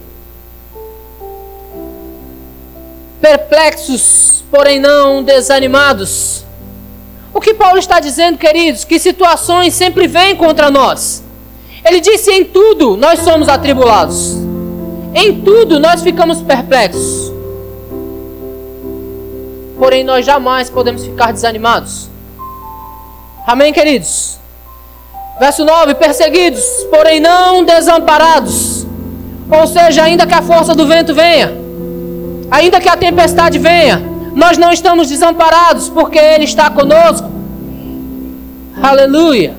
Perplexos, 3.22 4.44
porém 4.52 4.80
não 4.80 5.24
desanimados. 5.24 6.44
O 7.34 7.40
que 7.40 7.54
Paulo 7.54 7.80
está 7.80 8.02
dizendo, 8.02 8.38
queridos? 8.38 8.84
Que 8.84 9.00
situações 9.00 9.74
sempre 9.74 10.08
vêm 10.08 10.36
contra 10.36 10.70
nós. 10.70 11.24
Ele 11.86 12.02
disse: 12.02 12.30
em 12.30 12.44
tudo 12.44 12.98
nós 12.98 13.20
somos 13.20 13.48
atribulados. 13.48 14.36
Em 15.16 15.42
tudo 15.42 15.80
nós 15.80 16.02
ficamos 16.02 16.42
perplexos 16.42 17.33
porém 19.84 20.02
nós 20.02 20.26
jamais 20.26 20.70
podemos 20.70 21.04
ficar 21.04 21.34
desanimados. 21.34 22.10
Amém, 23.46 23.74
queridos? 23.74 24.40
Verso 25.38 25.66
9: 25.66 25.96
Perseguidos, 25.96 26.64
porém 26.90 27.20
não 27.20 27.66
desamparados. 27.66 28.88
Ou 29.52 29.68
seja, 29.68 30.04
ainda 30.04 30.26
que 30.26 30.34
a 30.34 30.42
força 30.42 30.74
do 30.74 30.88
vento 30.88 31.14
venha, 31.14 31.52
ainda 32.50 32.80
que 32.80 32.88
a 32.88 32.96
tempestade 32.96 33.60
venha, 33.60 34.02
Nós 34.34 34.58
não 34.58 34.72
estamos 34.72 35.10
desamparados 35.10 35.90
porque 35.90 36.18
Ele 36.18 36.46
está 36.46 36.70
conosco. 36.70 37.30
Aleluia. 38.82 39.54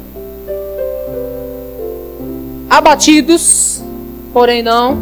Abatidos, 2.70 3.84
porém 4.32 4.62
não 4.62 4.96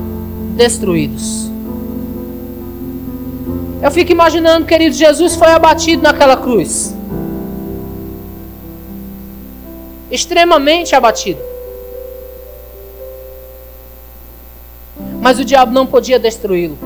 destruídos. 0.57 1.52
Eu 3.83 3.91
fico 3.91 4.13
imaginando, 4.13 4.65
querido, 4.65 4.95
Jesus 4.95 5.35
foi 5.35 5.49
abatido 5.49 6.05
naquela 6.05 6.37
cruz. 6.37 6.95
Extremamente 10.09 10.95
abatido. 10.95 11.41
Mas 15.21 15.41
o 15.41 15.45
diabo 15.45 15.73
não 15.73 15.85
podia 15.85 16.17
destruí-lo. 16.17 16.79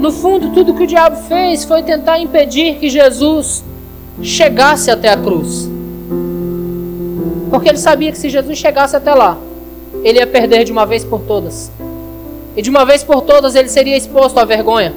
No 0.00 0.10
fundo, 0.10 0.50
tudo 0.50 0.74
que 0.74 0.82
o 0.82 0.86
diabo 0.86 1.14
fez 1.28 1.64
foi 1.64 1.84
tentar 1.84 2.18
impedir 2.18 2.78
que 2.80 2.90
Jesus 2.90 3.64
chegasse 4.20 4.90
até 4.90 5.10
a 5.10 5.16
cruz. 5.16 5.70
Porque 7.50 7.68
ele 7.68 7.78
sabia 7.78 8.10
que 8.10 8.18
se 8.18 8.28
Jesus 8.28 8.58
chegasse 8.58 8.96
até 8.96 9.14
lá, 9.14 9.38
ele 10.02 10.18
ia 10.18 10.26
perder 10.26 10.64
de 10.64 10.72
uma 10.72 10.84
vez 10.84 11.04
por 11.04 11.20
todas. 11.20 11.70
E 12.56 12.62
de 12.62 12.68
uma 12.68 12.84
vez 12.84 13.04
por 13.04 13.22
todas 13.22 13.54
ele 13.54 13.68
seria 13.68 13.96
exposto 13.96 14.38
à 14.38 14.44
vergonha. 14.44 14.92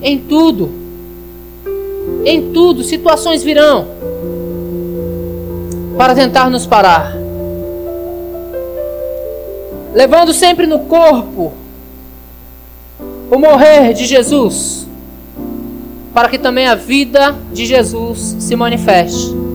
Em 0.00 0.18
tudo, 0.18 0.70
em 2.24 2.52
tudo, 2.52 2.84
situações 2.84 3.42
virão 3.42 3.88
para 5.96 6.14
tentar 6.14 6.48
nos 6.48 6.66
parar. 6.66 7.16
Levando 9.92 10.32
sempre 10.32 10.66
no 10.66 10.80
corpo 10.80 11.52
o 13.30 13.38
morrer 13.38 13.92
de 13.92 14.06
Jesus, 14.06 14.86
para 16.14 16.28
que 16.28 16.38
também 16.38 16.68
a 16.68 16.76
vida 16.76 17.36
de 17.52 17.66
Jesus 17.66 18.36
se 18.38 18.54
manifeste 18.54 19.47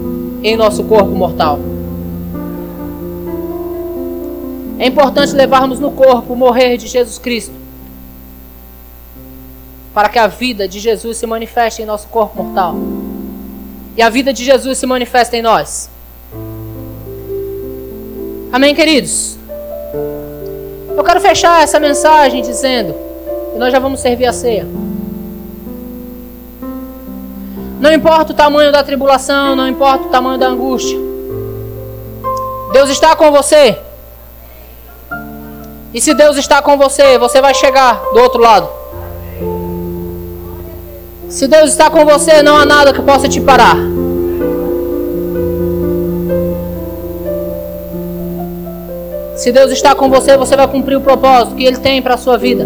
em 0.43 0.57
nosso 0.57 0.83
corpo 0.83 1.11
mortal. 1.11 1.59
É 4.77 4.87
importante 4.87 5.33
levarmos 5.33 5.79
no 5.79 5.91
corpo 5.91 6.33
o 6.33 6.35
morrer 6.35 6.77
de 6.77 6.87
Jesus 6.87 7.17
Cristo, 7.17 7.53
para 9.93 10.09
que 10.09 10.19
a 10.19 10.27
vida 10.27 10.67
de 10.67 10.79
Jesus 10.79 11.17
se 11.17 11.25
manifeste 11.25 11.81
em 11.81 11.85
nosso 11.85 12.07
corpo 12.07 12.43
mortal. 12.43 12.75
E 13.95 14.01
a 14.01 14.09
vida 14.09 14.33
de 14.33 14.43
Jesus 14.43 14.79
se 14.79 14.85
manifeste 14.85 15.35
em 15.37 15.41
nós. 15.41 15.89
Amém, 18.51 18.75
queridos? 18.75 19.37
Eu 20.97 21.03
quero 21.03 21.21
fechar 21.21 21.63
essa 21.63 21.79
mensagem 21.79 22.41
dizendo, 22.41 22.93
e 23.55 23.57
nós 23.57 23.71
já 23.71 23.79
vamos 23.79 23.99
servir 23.99 24.25
a 24.25 24.33
ceia. 24.33 24.82
Não 27.83 27.91
importa 27.91 28.31
o 28.31 28.33
tamanho 28.33 28.71
da 28.71 28.81
tribulação, 28.81 29.57
não 29.57 29.67
importa 29.67 30.07
o 30.07 30.09
tamanho 30.09 30.39
da 30.39 30.47
angústia. 30.47 30.97
Deus 32.71 32.89
está 32.89 33.13
com 33.13 33.29
você. 33.29 33.77
E 35.93 35.99
se 35.99 36.13
Deus 36.13 36.37
está 36.37 36.61
com 36.61 36.77
você, 36.77 37.17
você 37.17 37.41
vai 37.41 37.53
chegar 37.53 38.01
do 38.13 38.21
outro 38.21 38.41
lado. 38.41 38.69
Se 41.27 41.45
Deus 41.45 41.71
está 41.71 41.89
com 41.89 42.05
você, 42.05 42.41
não 42.41 42.55
há 42.55 42.65
nada 42.65 42.93
que 42.93 43.01
possa 43.01 43.27
te 43.27 43.41
parar. 43.41 43.75
Se 49.35 49.51
Deus 49.51 49.73
está 49.73 49.93
com 49.93 50.09
você, 50.09 50.37
você 50.37 50.55
vai 50.55 50.69
cumprir 50.69 50.95
o 50.95 51.01
propósito 51.01 51.57
que 51.57 51.65
Ele 51.65 51.79
tem 51.79 52.01
para 52.01 52.13
a 52.13 52.17
sua 52.17 52.37
vida. 52.37 52.65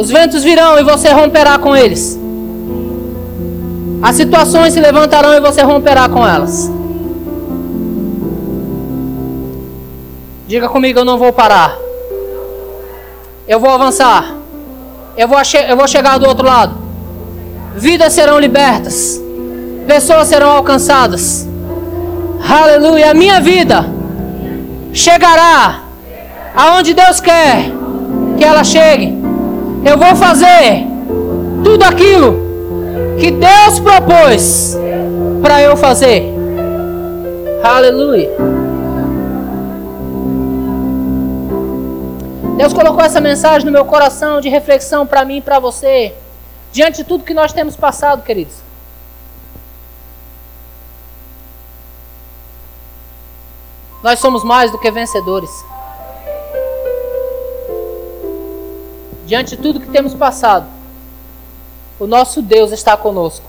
Os 0.00 0.10
ventos 0.10 0.42
virão 0.42 0.78
e 0.78 0.82
você 0.82 1.10
romperá 1.10 1.58
com 1.58 1.76
eles. 1.76 2.18
As 4.00 4.16
situações 4.16 4.72
se 4.72 4.80
levantarão 4.80 5.34
e 5.34 5.40
você 5.40 5.60
romperá 5.60 6.08
com 6.08 6.26
elas. 6.26 6.72
Diga 10.48 10.70
comigo, 10.70 11.00
eu 11.00 11.04
não 11.04 11.18
vou 11.18 11.34
parar. 11.34 11.76
Eu 13.46 13.60
vou 13.60 13.68
avançar. 13.68 14.36
Eu 15.18 15.28
vou, 15.28 15.36
eu 15.68 15.76
vou 15.76 15.86
chegar 15.86 16.16
do 16.16 16.26
outro 16.26 16.46
lado. 16.46 16.78
Vidas 17.76 18.14
serão 18.14 18.38
libertas. 18.38 19.20
Pessoas 19.86 20.28
serão 20.28 20.48
alcançadas. 20.48 21.46
Aleluia. 22.48 23.10
A 23.10 23.14
minha 23.14 23.38
vida 23.38 23.84
chegará 24.94 25.82
aonde 26.56 26.94
Deus 26.94 27.20
quer 27.20 27.70
que 28.38 28.42
ela 28.42 28.64
chegue. 28.64 29.19
Eu 29.84 29.96
vou 29.96 30.14
fazer 30.14 30.86
tudo 31.64 31.82
aquilo 31.84 32.50
que 33.18 33.30
Deus 33.30 33.80
propôs 33.80 34.76
para 35.42 35.62
eu 35.62 35.76
fazer. 35.76 36.34
Aleluia. 37.62 38.30
Deus 42.56 42.74
colocou 42.74 43.02
essa 43.02 43.22
mensagem 43.22 43.64
no 43.64 43.72
meu 43.72 43.86
coração 43.86 44.38
de 44.38 44.50
reflexão 44.50 45.06
para 45.06 45.24
mim 45.24 45.38
e 45.38 45.40
para 45.40 45.58
você, 45.58 46.14
diante 46.70 46.98
de 46.98 47.04
tudo 47.04 47.24
que 47.24 47.32
nós 47.32 47.54
temos 47.54 47.74
passado, 47.74 48.22
queridos. 48.22 48.56
Nós 54.02 54.18
somos 54.18 54.44
mais 54.44 54.70
do 54.70 54.78
que 54.78 54.90
vencedores. 54.90 55.50
Diante 59.30 59.54
de 59.54 59.62
tudo 59.62 59.78
que 59.78 59.86
temos 59.86 60.12
passado, 60.12 60.66
o 62.00 62.06
nosso 62.06 62.42
Deus 62.42 62.72
está 62.72 62.96
conosco. 62.96 63.48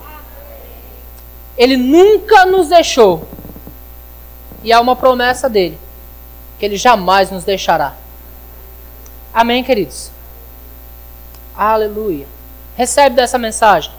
Ele 1.58 1.76
nunca 1.76 2.46
nos 2.46 2.68
deixou. 2.68 3.26
E 4.62 4.72
há 4.72 4.80
uma 4.80 4.94
promessa 4.94 5.50
dele, 5.50 5.76
que 6.56 6.64
ele 6.64 6.76
jamais 6.76 7.32
nos 7.32 7.42
deixará. 7.42 7.94
Amém, 9.34 9.64
queridos? 9.64 10.12
Aleluia. 11.52 12.28
Recebe 12.76 13.16
dessa 13.16 13.36
mensagem. 13.36 13.90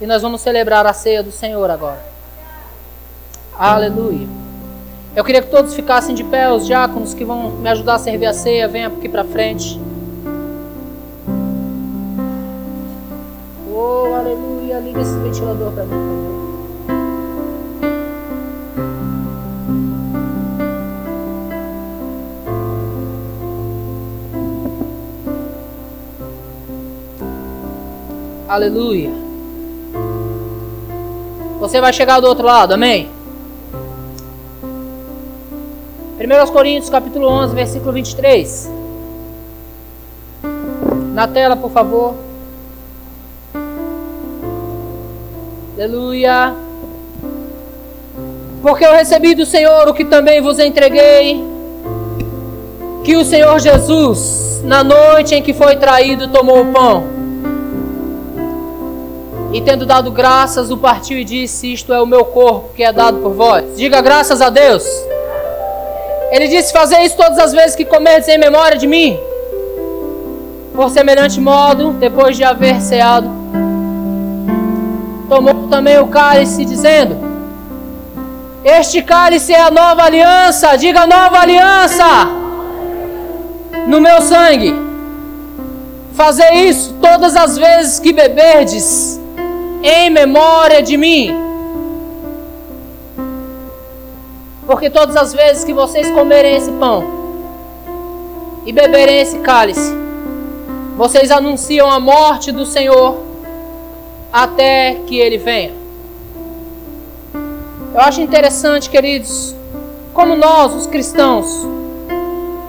E 0.00 0.06
nós 0.06 0.22
vamos 0.22 0.42
celebrar 0.42 0.86
a 0.86 0.92
ceia 0.92 1.24
do 1.24 1.32
Senhor 1.32 1.68
agora. 1.68 2.06
Aleluia. 3.58 4.28
Eu 5.16 5.24
queria 5.24 5.42
que 5.42 5.50
todos 5.50 5.74
ficassem 5.74 6.14
de 6.14 6.22
pé, 6.22 6.52
os 6.52 6.64
diáconos 6.64 7.14
que 7.14 7.24
vão 7.24 7.50
me 7.50 7.68
ajudar 7.68 7.96
a 7.96 7.98
servir 7.98 8.26
a 8.26 8.32
ceia, 8.32 8.68
venham 8.68 8.92
aqui 8.92 9.08
para 9.08 9.24
frente. 9.24 9.80
Oh, 13.78 14.14
aleluia. 14.14 14.78
Liga 14.78 15.02
esse 15.02 15.18
ventilador 15.18 15.70
para 15.70 15.84
mim, 15.84 16.26
Aleluia. 28.48 29.10
Você 31.60 31.78
vai 31.78 31.92
chegar 31.92 32.20
do 32.20 32.28
outro 32.28 32.46
lado, 32.46 32.72
amém? 32.72 33.10
1 36.18 36.50
Coríntios 36.50 36.88
capítulo 36.88 37.28
11, 37.28 37.54
versículo 37.54 37.92
23. 37.92 38.70
Na 41.12 41.28
tela, 41.28 41.56
por 41.56 41.70
favor. 41.70 42.25
Aleluia. 45.78 46.54
Porque 48.62 48.82
eu 48.82 48.92
recebi 48.92 49.34
do 49.34 49.44
Senhor 49.44 49.86
o 49.86 49.92
que 49.92 50.06
também 50.06 50.40
vos 50.40 50.58
entreguei. 50.58 51.44
Que 53.04 53.14
o 53.14 53.22
Senhor 53.22 53.58
Jesus, 53.60 54.62
na 54.64 54.82
noite 54.82 55.34
em 55.34 55.42
que 55.42 55.52
foi 55.52 55.76
traído, 55.76 56.28
tomou 56.28 56.62
o 56.62 56.72
pão. 56.72 57.04
E 59.52 59.60
tendo 59.60 59.84
dado 59.84 60.10
graças, 60.10 60.70
o 60.70 60.78
partiu 60.78 61.18
e 61.18 61.24
disse: 61.24 61.70
Isto 61.74 61.92
é 61.92 62.00
o 62.00 62.06
meu 62.06 62.24
corpo 62.24 62.70
que 62.74 62.82
é 62.82 62.90
dado 62.90 63.18
por 63.18 63.34
vós. 63.34 63.76
Diga 63.76 64.00
graças 64.00 64.40
a 64.40 64.48
Deus. 64.48 64.82
Ele 66.32 66.48
disse: 66.48 66.72
Fazer 66.72 67.00
isso 67.02 67.18
todas 67.18 67.38
as 67.38 67.52
vezes 67.52 67.76
que 67.76 67.84
comerdes 67.84 68.30
em 68.30 68.38
memória 68.38 68.78
de 68.78 68.86
mim. 68.86 69.20
Por 70.74 70.88
semelhante 70.88 71.38
modo, 71.38 71.92
depois 71.92 72.34
de 72.34 72.44
haver 72.44 72.80
ceado, 72.80 73.35
tomou 75.28 75.68
também 75.68 75.98
o 75.98 76.06
cálice, 76.08 76.64
dizendo: 76.64 77.16
Este 78.64 79.02
cálice 79.02 79.52
é 79.52 79.60
a 79.60 79.70
nova 79.70 80.02
aliança, 80.02 80.76
diga 80.76 81.06
nova 81.06 81.40
aliança, 81.40 82.04
no 83.86 84.00
meu 84.00 84.20
sangue. 84.22 84.74
Fazer 86.14 86.50
isso 86.54 86.94
todas 87.00 87.36
as 87.36 87.58
vezes 87.58 87.98
que 87.98 88.12
beberdes, 88.12 89.20
em 89.82 90.08
memória 90.08 90.82
de 90.82 90.96
mim. 90.96 91.34
Porque 94.66 94.90
todas 94.90 95.14
as 95.14 95.32
vezes 95.32 95.62
que 95.62 95.72
vocês 95.72 96.10
comerem 96.10 96.56
esse 96.56 96.72
pão 96.72 97.04
e 98.64 98.72
beberem 98.72 99.20
esse 99.20 99.38
cálice, 99.38 99.94
vocês 100.96 101.30
anunciam 101.30 101.88
a 101.90 102.00
morte 102.00 102.50
do 102.50 102.64
Senhor 102.64 103.25
até 104.32 104.94
que 105.06 105.18
ele 105.18 105.38
venha. 105.38 105.72
Eu 107.94 108.00
acho 108.00 108.20
interessante, 108.20 108.90
queridos, 108.90 109.54
como 110.12 110.36
nós, 110.36 110.74
os 110.74 110.86
cristãos, 110.86 111.46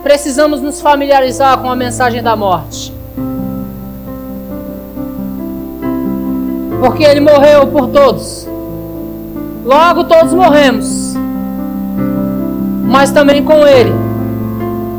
precisamos 0.03 0.62
nos 0.62 0.82
familiarizar 0.82 1.58
com 1.58 1.70
a 1.70 1.76
mensagem 1.76 2.24
da 2.24 2.36
morte. 2.36 2.93
Porque 6.80 7.03
ele 7.03 7.20
morreu 7.20 7.68
por 7.68 7.88
todos. 7.88 8.47
Logo 9.66 10.05
todos 10.05 10.34
morremos. 10.34 11.14
Mas 12.86 13.12
também 13.12 13.43
com 13.43 13.68
ele 13.68 13.91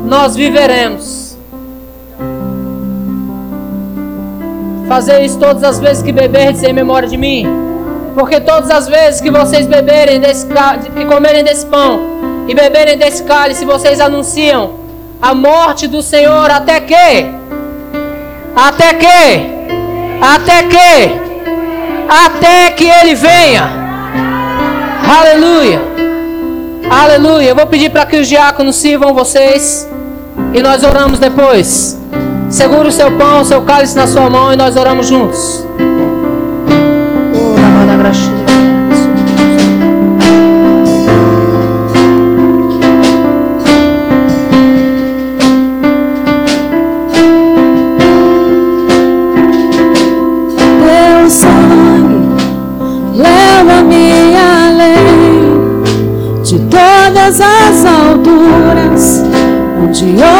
nós 0.05 0.35
viveremos. 0.35 1.18
Fazer 4.89 5.21
isso 5.21 5.39
todas 5.39 5.63
as 5.63 5.79
vezes 5.79 6.03
que 6.03 6.11
beberdes 6.11 6.61
em 6.63 6.73
memória 6.73 7.07
de 7.07 7.15
mim. 7.15 7.47
Porque 8.13 8.41
todas 8.41 8.69
as 8.69 8.89
vezes 8.89 9.21
que 9.21 9.31
vocês 9.31 9.65
beberem 9.65 10.19
desse 10.19 10.45
que 10.93 11.05
comerem 11.05 11.45
desse 11.45 11.65
pão 11.65 12.45
e 12.45 12.53
beberem 12.53 12.97
desse 12.97 13.23
cálice, 13.23 13.63
vocês 13.63 14.01
anunciam 14.01 14.73
a 15.21 15.33
morte 15.33 15.87
do 15.87 16.01
Senhor 16.01 16.51
até 16.51 16.81
que? 16.81 17.25
Até 18.53 18.93
que? 18.95 19.59
Até 20.21 20.63
que? 20.63 21.29
até 22.09 22.71
que 22.71 22.85
ele 22.85 23.13
venha. 23.13 23.69
Aleluia. 25.07 25.79
Aleluia. 26.89 27.49
Eu 27.49 27.55
vou 27.55 27.67
pedir 27.67 27.91
para 27.91 28.05
que 28.05 28.17
os 28.17 28.27
diáconos 28.27 28.75
sirvam 28.77 29.13
vocês 29.13 29.87
e 30.53 30.61
nós 30.61 30.83
oramos 30.83 31.19
depois. 31.19 31.97
Segure 32.49 32.87
o 32.87 32.91
seu 32.91 33.11
pão, 33.15 33.41
o 33.41 33.45
seu 33.45 33.61
cálice 33.61 33.95
na 33.95 34.07
sua 34.07 34.29
mão 34.29 34.51
e 34.51 34.55
nós 34.55 34.75
oramos 34.75 35.07
juntos. 35.07 35.65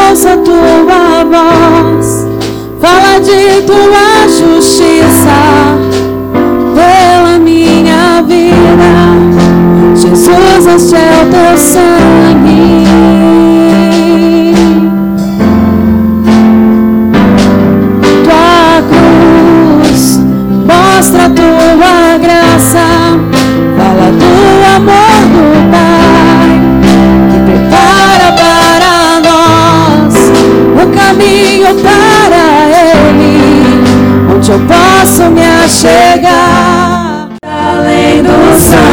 Ouça 0.10 0.38
tua 0.38 1.24
voz, 1.24 2.28
fala 2.82 3.20
de 3.20 3.62
tua 3.62 4.28
justiça 4.28 5.78
pela 6.74 7.38
minha 7.38 8.24
vida. 8.24 9.96
Jesus, 9.96 10.66
este 10.76 10.96
é 10.96 11.24
o 11.24 11.30
teu 11.30 11.58
sangue. 11.58 13.39
Achegar, 35.70 37.30
além 37.44 38.24
do 38.24 38.60
sangue 38.60 38.89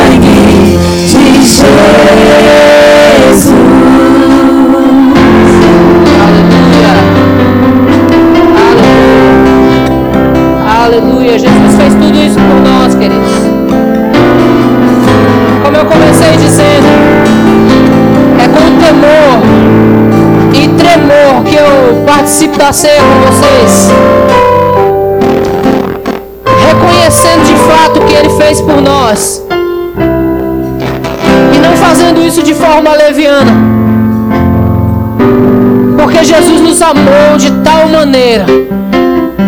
maneira 38.17 38.47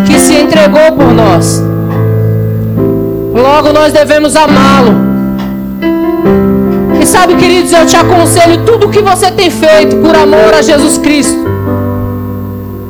que 0.05 0.19
se 0.19 0.35
entregou 0.35 0.91
por 0.91 1.11
nós. 1.13 1.61
Logo 3.33 3.73
nós 3.73 3.91
devemos 3.91 4.35
amá-lo 4.35 5.09
sabe, 7.09 7.35
queridos, 7.37 7.73
eu 7.73 7.87
te 7.87 7.95
aconselho 7.95 8.63
tudo 8.65 8.85
o 8.85 8.91
que 8.91 9.01
você 9.01 9.31
tem 9.31 9.49
feito 9.49 9.95
por 9.95 10.15
amor 10.15 10.53
a 10.53 10.61
Jesus 10.61 10.99
Cristo. 10.99 11.39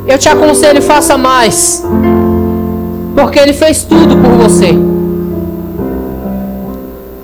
Eu 0.06 0.18
te 0.18 0.28
aconselho, 0.28 0.82
faça 0.82 1.18
mais. 1.18 1.86
Porque 3.16 3.40
Ele 3.40 3.54
fez 3.54 3.84
tudo 3.86 4.18
por 4.18 4.32
você. 4.32 4.78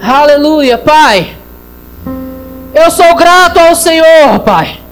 Aleluia, 0.02 0.78
Pai. 0.78 1.36
Eu 2.74 2.90
sou 2.90 3.14
grato 3.16 3.60
ao 3.60 3.76
Senhor, 3.76 4.40
Pai. 4.46 4.85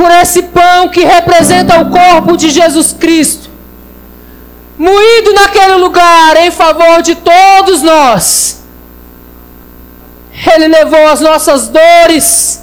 Por 0.00 0.10
esse 0.22 0.42
pão 0.44 0.88
que 0.88 1.04
representa 1.04 1.80
o 1.80 1.90
corpo 1.90 2.36
de 2.36 2.48
Jesus 2.48 2.92
Cristo. 2.92 3.50
Moído 4.78 5.34
naquele 5.34 5.74
lugar 5.74 6.36
em 6.38 6.50
favor 6.50 7.02
de 7.02 7.14
todos 7.16 7.82
nós 7.82 8.60
ele 10.54 10.68
levou 10.68 11.06
as 11.08 11.20
nossas 11.20 11.68
dores, 11.68 12.62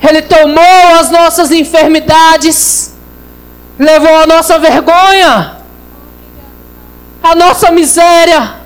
Ele 0.00 0.20
tomou 0.22 0.98
as 0.98 1.10
nossas 1.10 1.50
enfermidades, 1.50 2.94
levou 3.78 4.14
a 4.16 4.26
nossa 4.26 4.58
vergonha, 4.58 5.58
a 7.22 7.34
nossa 7.34 7.70
miséria. 7.70 8.56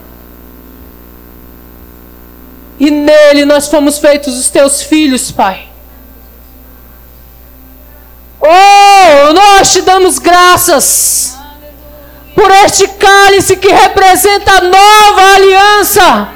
E 2.81 2.91
nele 2.91 3.45
nós 3.45 3.69
fomos 3.69 3.99
feitos 3.99 4.39
os 4.39 4.51
teus 4.51 4.83
filhos, 4.83 5.31
Pai. 5.31 5.69
Oh, 8.49 9.33
nós 9.33 9.73
te 9.73 9.83
damos 9.83 10.19
graças 10.19 11.37
por 12.35 12.49
este 12.51 12.87
cálice 12.87 13.57
que 13.57 13.73
representa 13.73 14.53
a 14.53 14.61
nova 14.61 15.35
aliança 15.35 16.29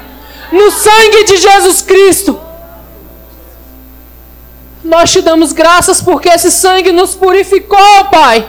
no 0.51 0.69
sangue 0.71 1.23
de 1.23 1.37
Jesus 1.37 1.81
Cristo. 1.81 2.39
Nós 4.83 5.11
te 5.11 5.21
damos 5.21 5.53
graças 5.53 6.01
porque 6.01 6.27
esse 6.27 6.51
sangue 6.51 6.91
nos 6.91 7.15
purificou, 7.15 8.05
Pai. 8.11 8.45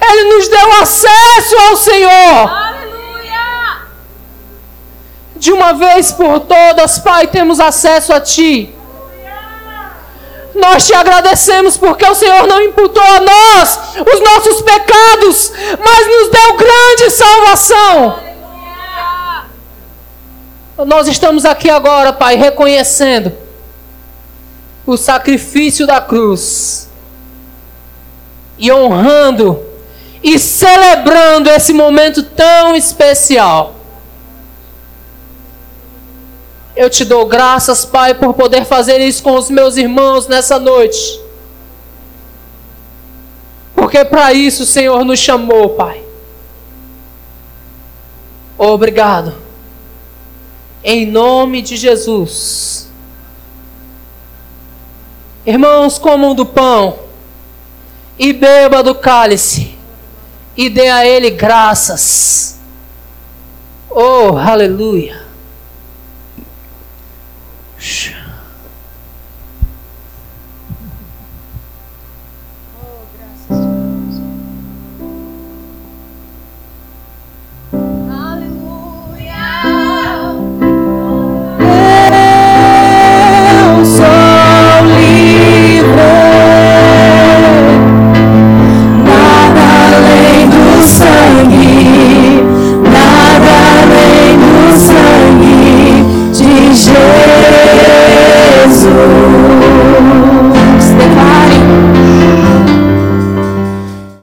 Ele 0.00 0.34
nos 0.34 0.48
deu 0.48 0.72
acesso 0.80 1.56
ao 1.68 1.76
Senhor. 1.76 2.48
Aleluia! 2.48 3.86
De 5.34 5.50
uma 5.50 5.72
vez 5.72 6.12
por 6.12 6.40
todas, 6.40 6.98
Pai, 7.00 7.26
temos 7.26 7.58
acesso 7.58 8.12
a 8.12 8.20
Ti. 8.20 8.72
Nós 10.54 10.86
te 10.86 10.94
agradecemos 10.94 11.76
porque 11.76 12.04
o 12.04 12.14
Senhor 12.14 12.46
não 12.46 12.60
imputou 12.62 13.02
a 13.02 13.20
nós 13.20 13.78
os 14.12 14.20
nossos 14.20 14.62
pecados, 14.62 15.52
mas 15.78 16.06
nos 16.06 16.28
deu 16.28 16.56
grande 16.56 17.10
salvação. 17.10 18.20
Nós 20.86 21.06
estamos 21.06 21.44
aqui 21.44 21.70
agora, 21.70 22.12
Pai, 22.12 22.36
reconhecendo 22.36 23.32
o 24.86 24.96
sacrifício 24.96 25.86
da 25.86 26.00
cruz 26.00 26.88
e 28.58 28.70
honrando 28.72 29.62
e 30.22 30.38
celebrando 30.38 31.50
esse 31.50 31.72
momento 31.72 32.22
tão 32.22 32.74
especial. 32.74 33.76
Eu 36.74 36.88
te 36.88 37.04
dou 37.04 37.26
graças, 37.26 37.84
Pai, 37.84 38.14
por 38.14 38.34
poder 38.34 38.64
fazer 38.64 38.98
isso 39.00 39.22
com 39.22 39.34
os 39.36 39.50
meus 39.50 39.76
irmãos 39.76 40.26
nessa 40.26 40.58
noite. 40.58 41.20
Porque 43.74 44.04
para 44.04 44.32
isso 44.32 44.62
o 44.62 44.66
Senhor 44.66 45.04
nos 45.04 45.18
chamou, 45.18 45.70
Pai. 45.70 46.02
Obrigado. 48.56 49.34
Em 50.82 51.04
nome 51.04 51.60
de 51.60 51.76
Jesus. 51.76 52.88
Irmãos, 55.44 55.98
comam 55.98 56.34
do 56.34 56.46
pão 56.46 57.00
e 58.18 58.32
beba 58.32 58.82
do 58.82 58.94
cálice 58.94 59.76
e 60.56 60.70
dê 60.70 60.88
a 60.88 61.04
ele 61.06 61.30
graças. 61.30 62.60
Oh, 63.90 64.36
aleluia. 64.36 65.21
Shh. 67.82 68.21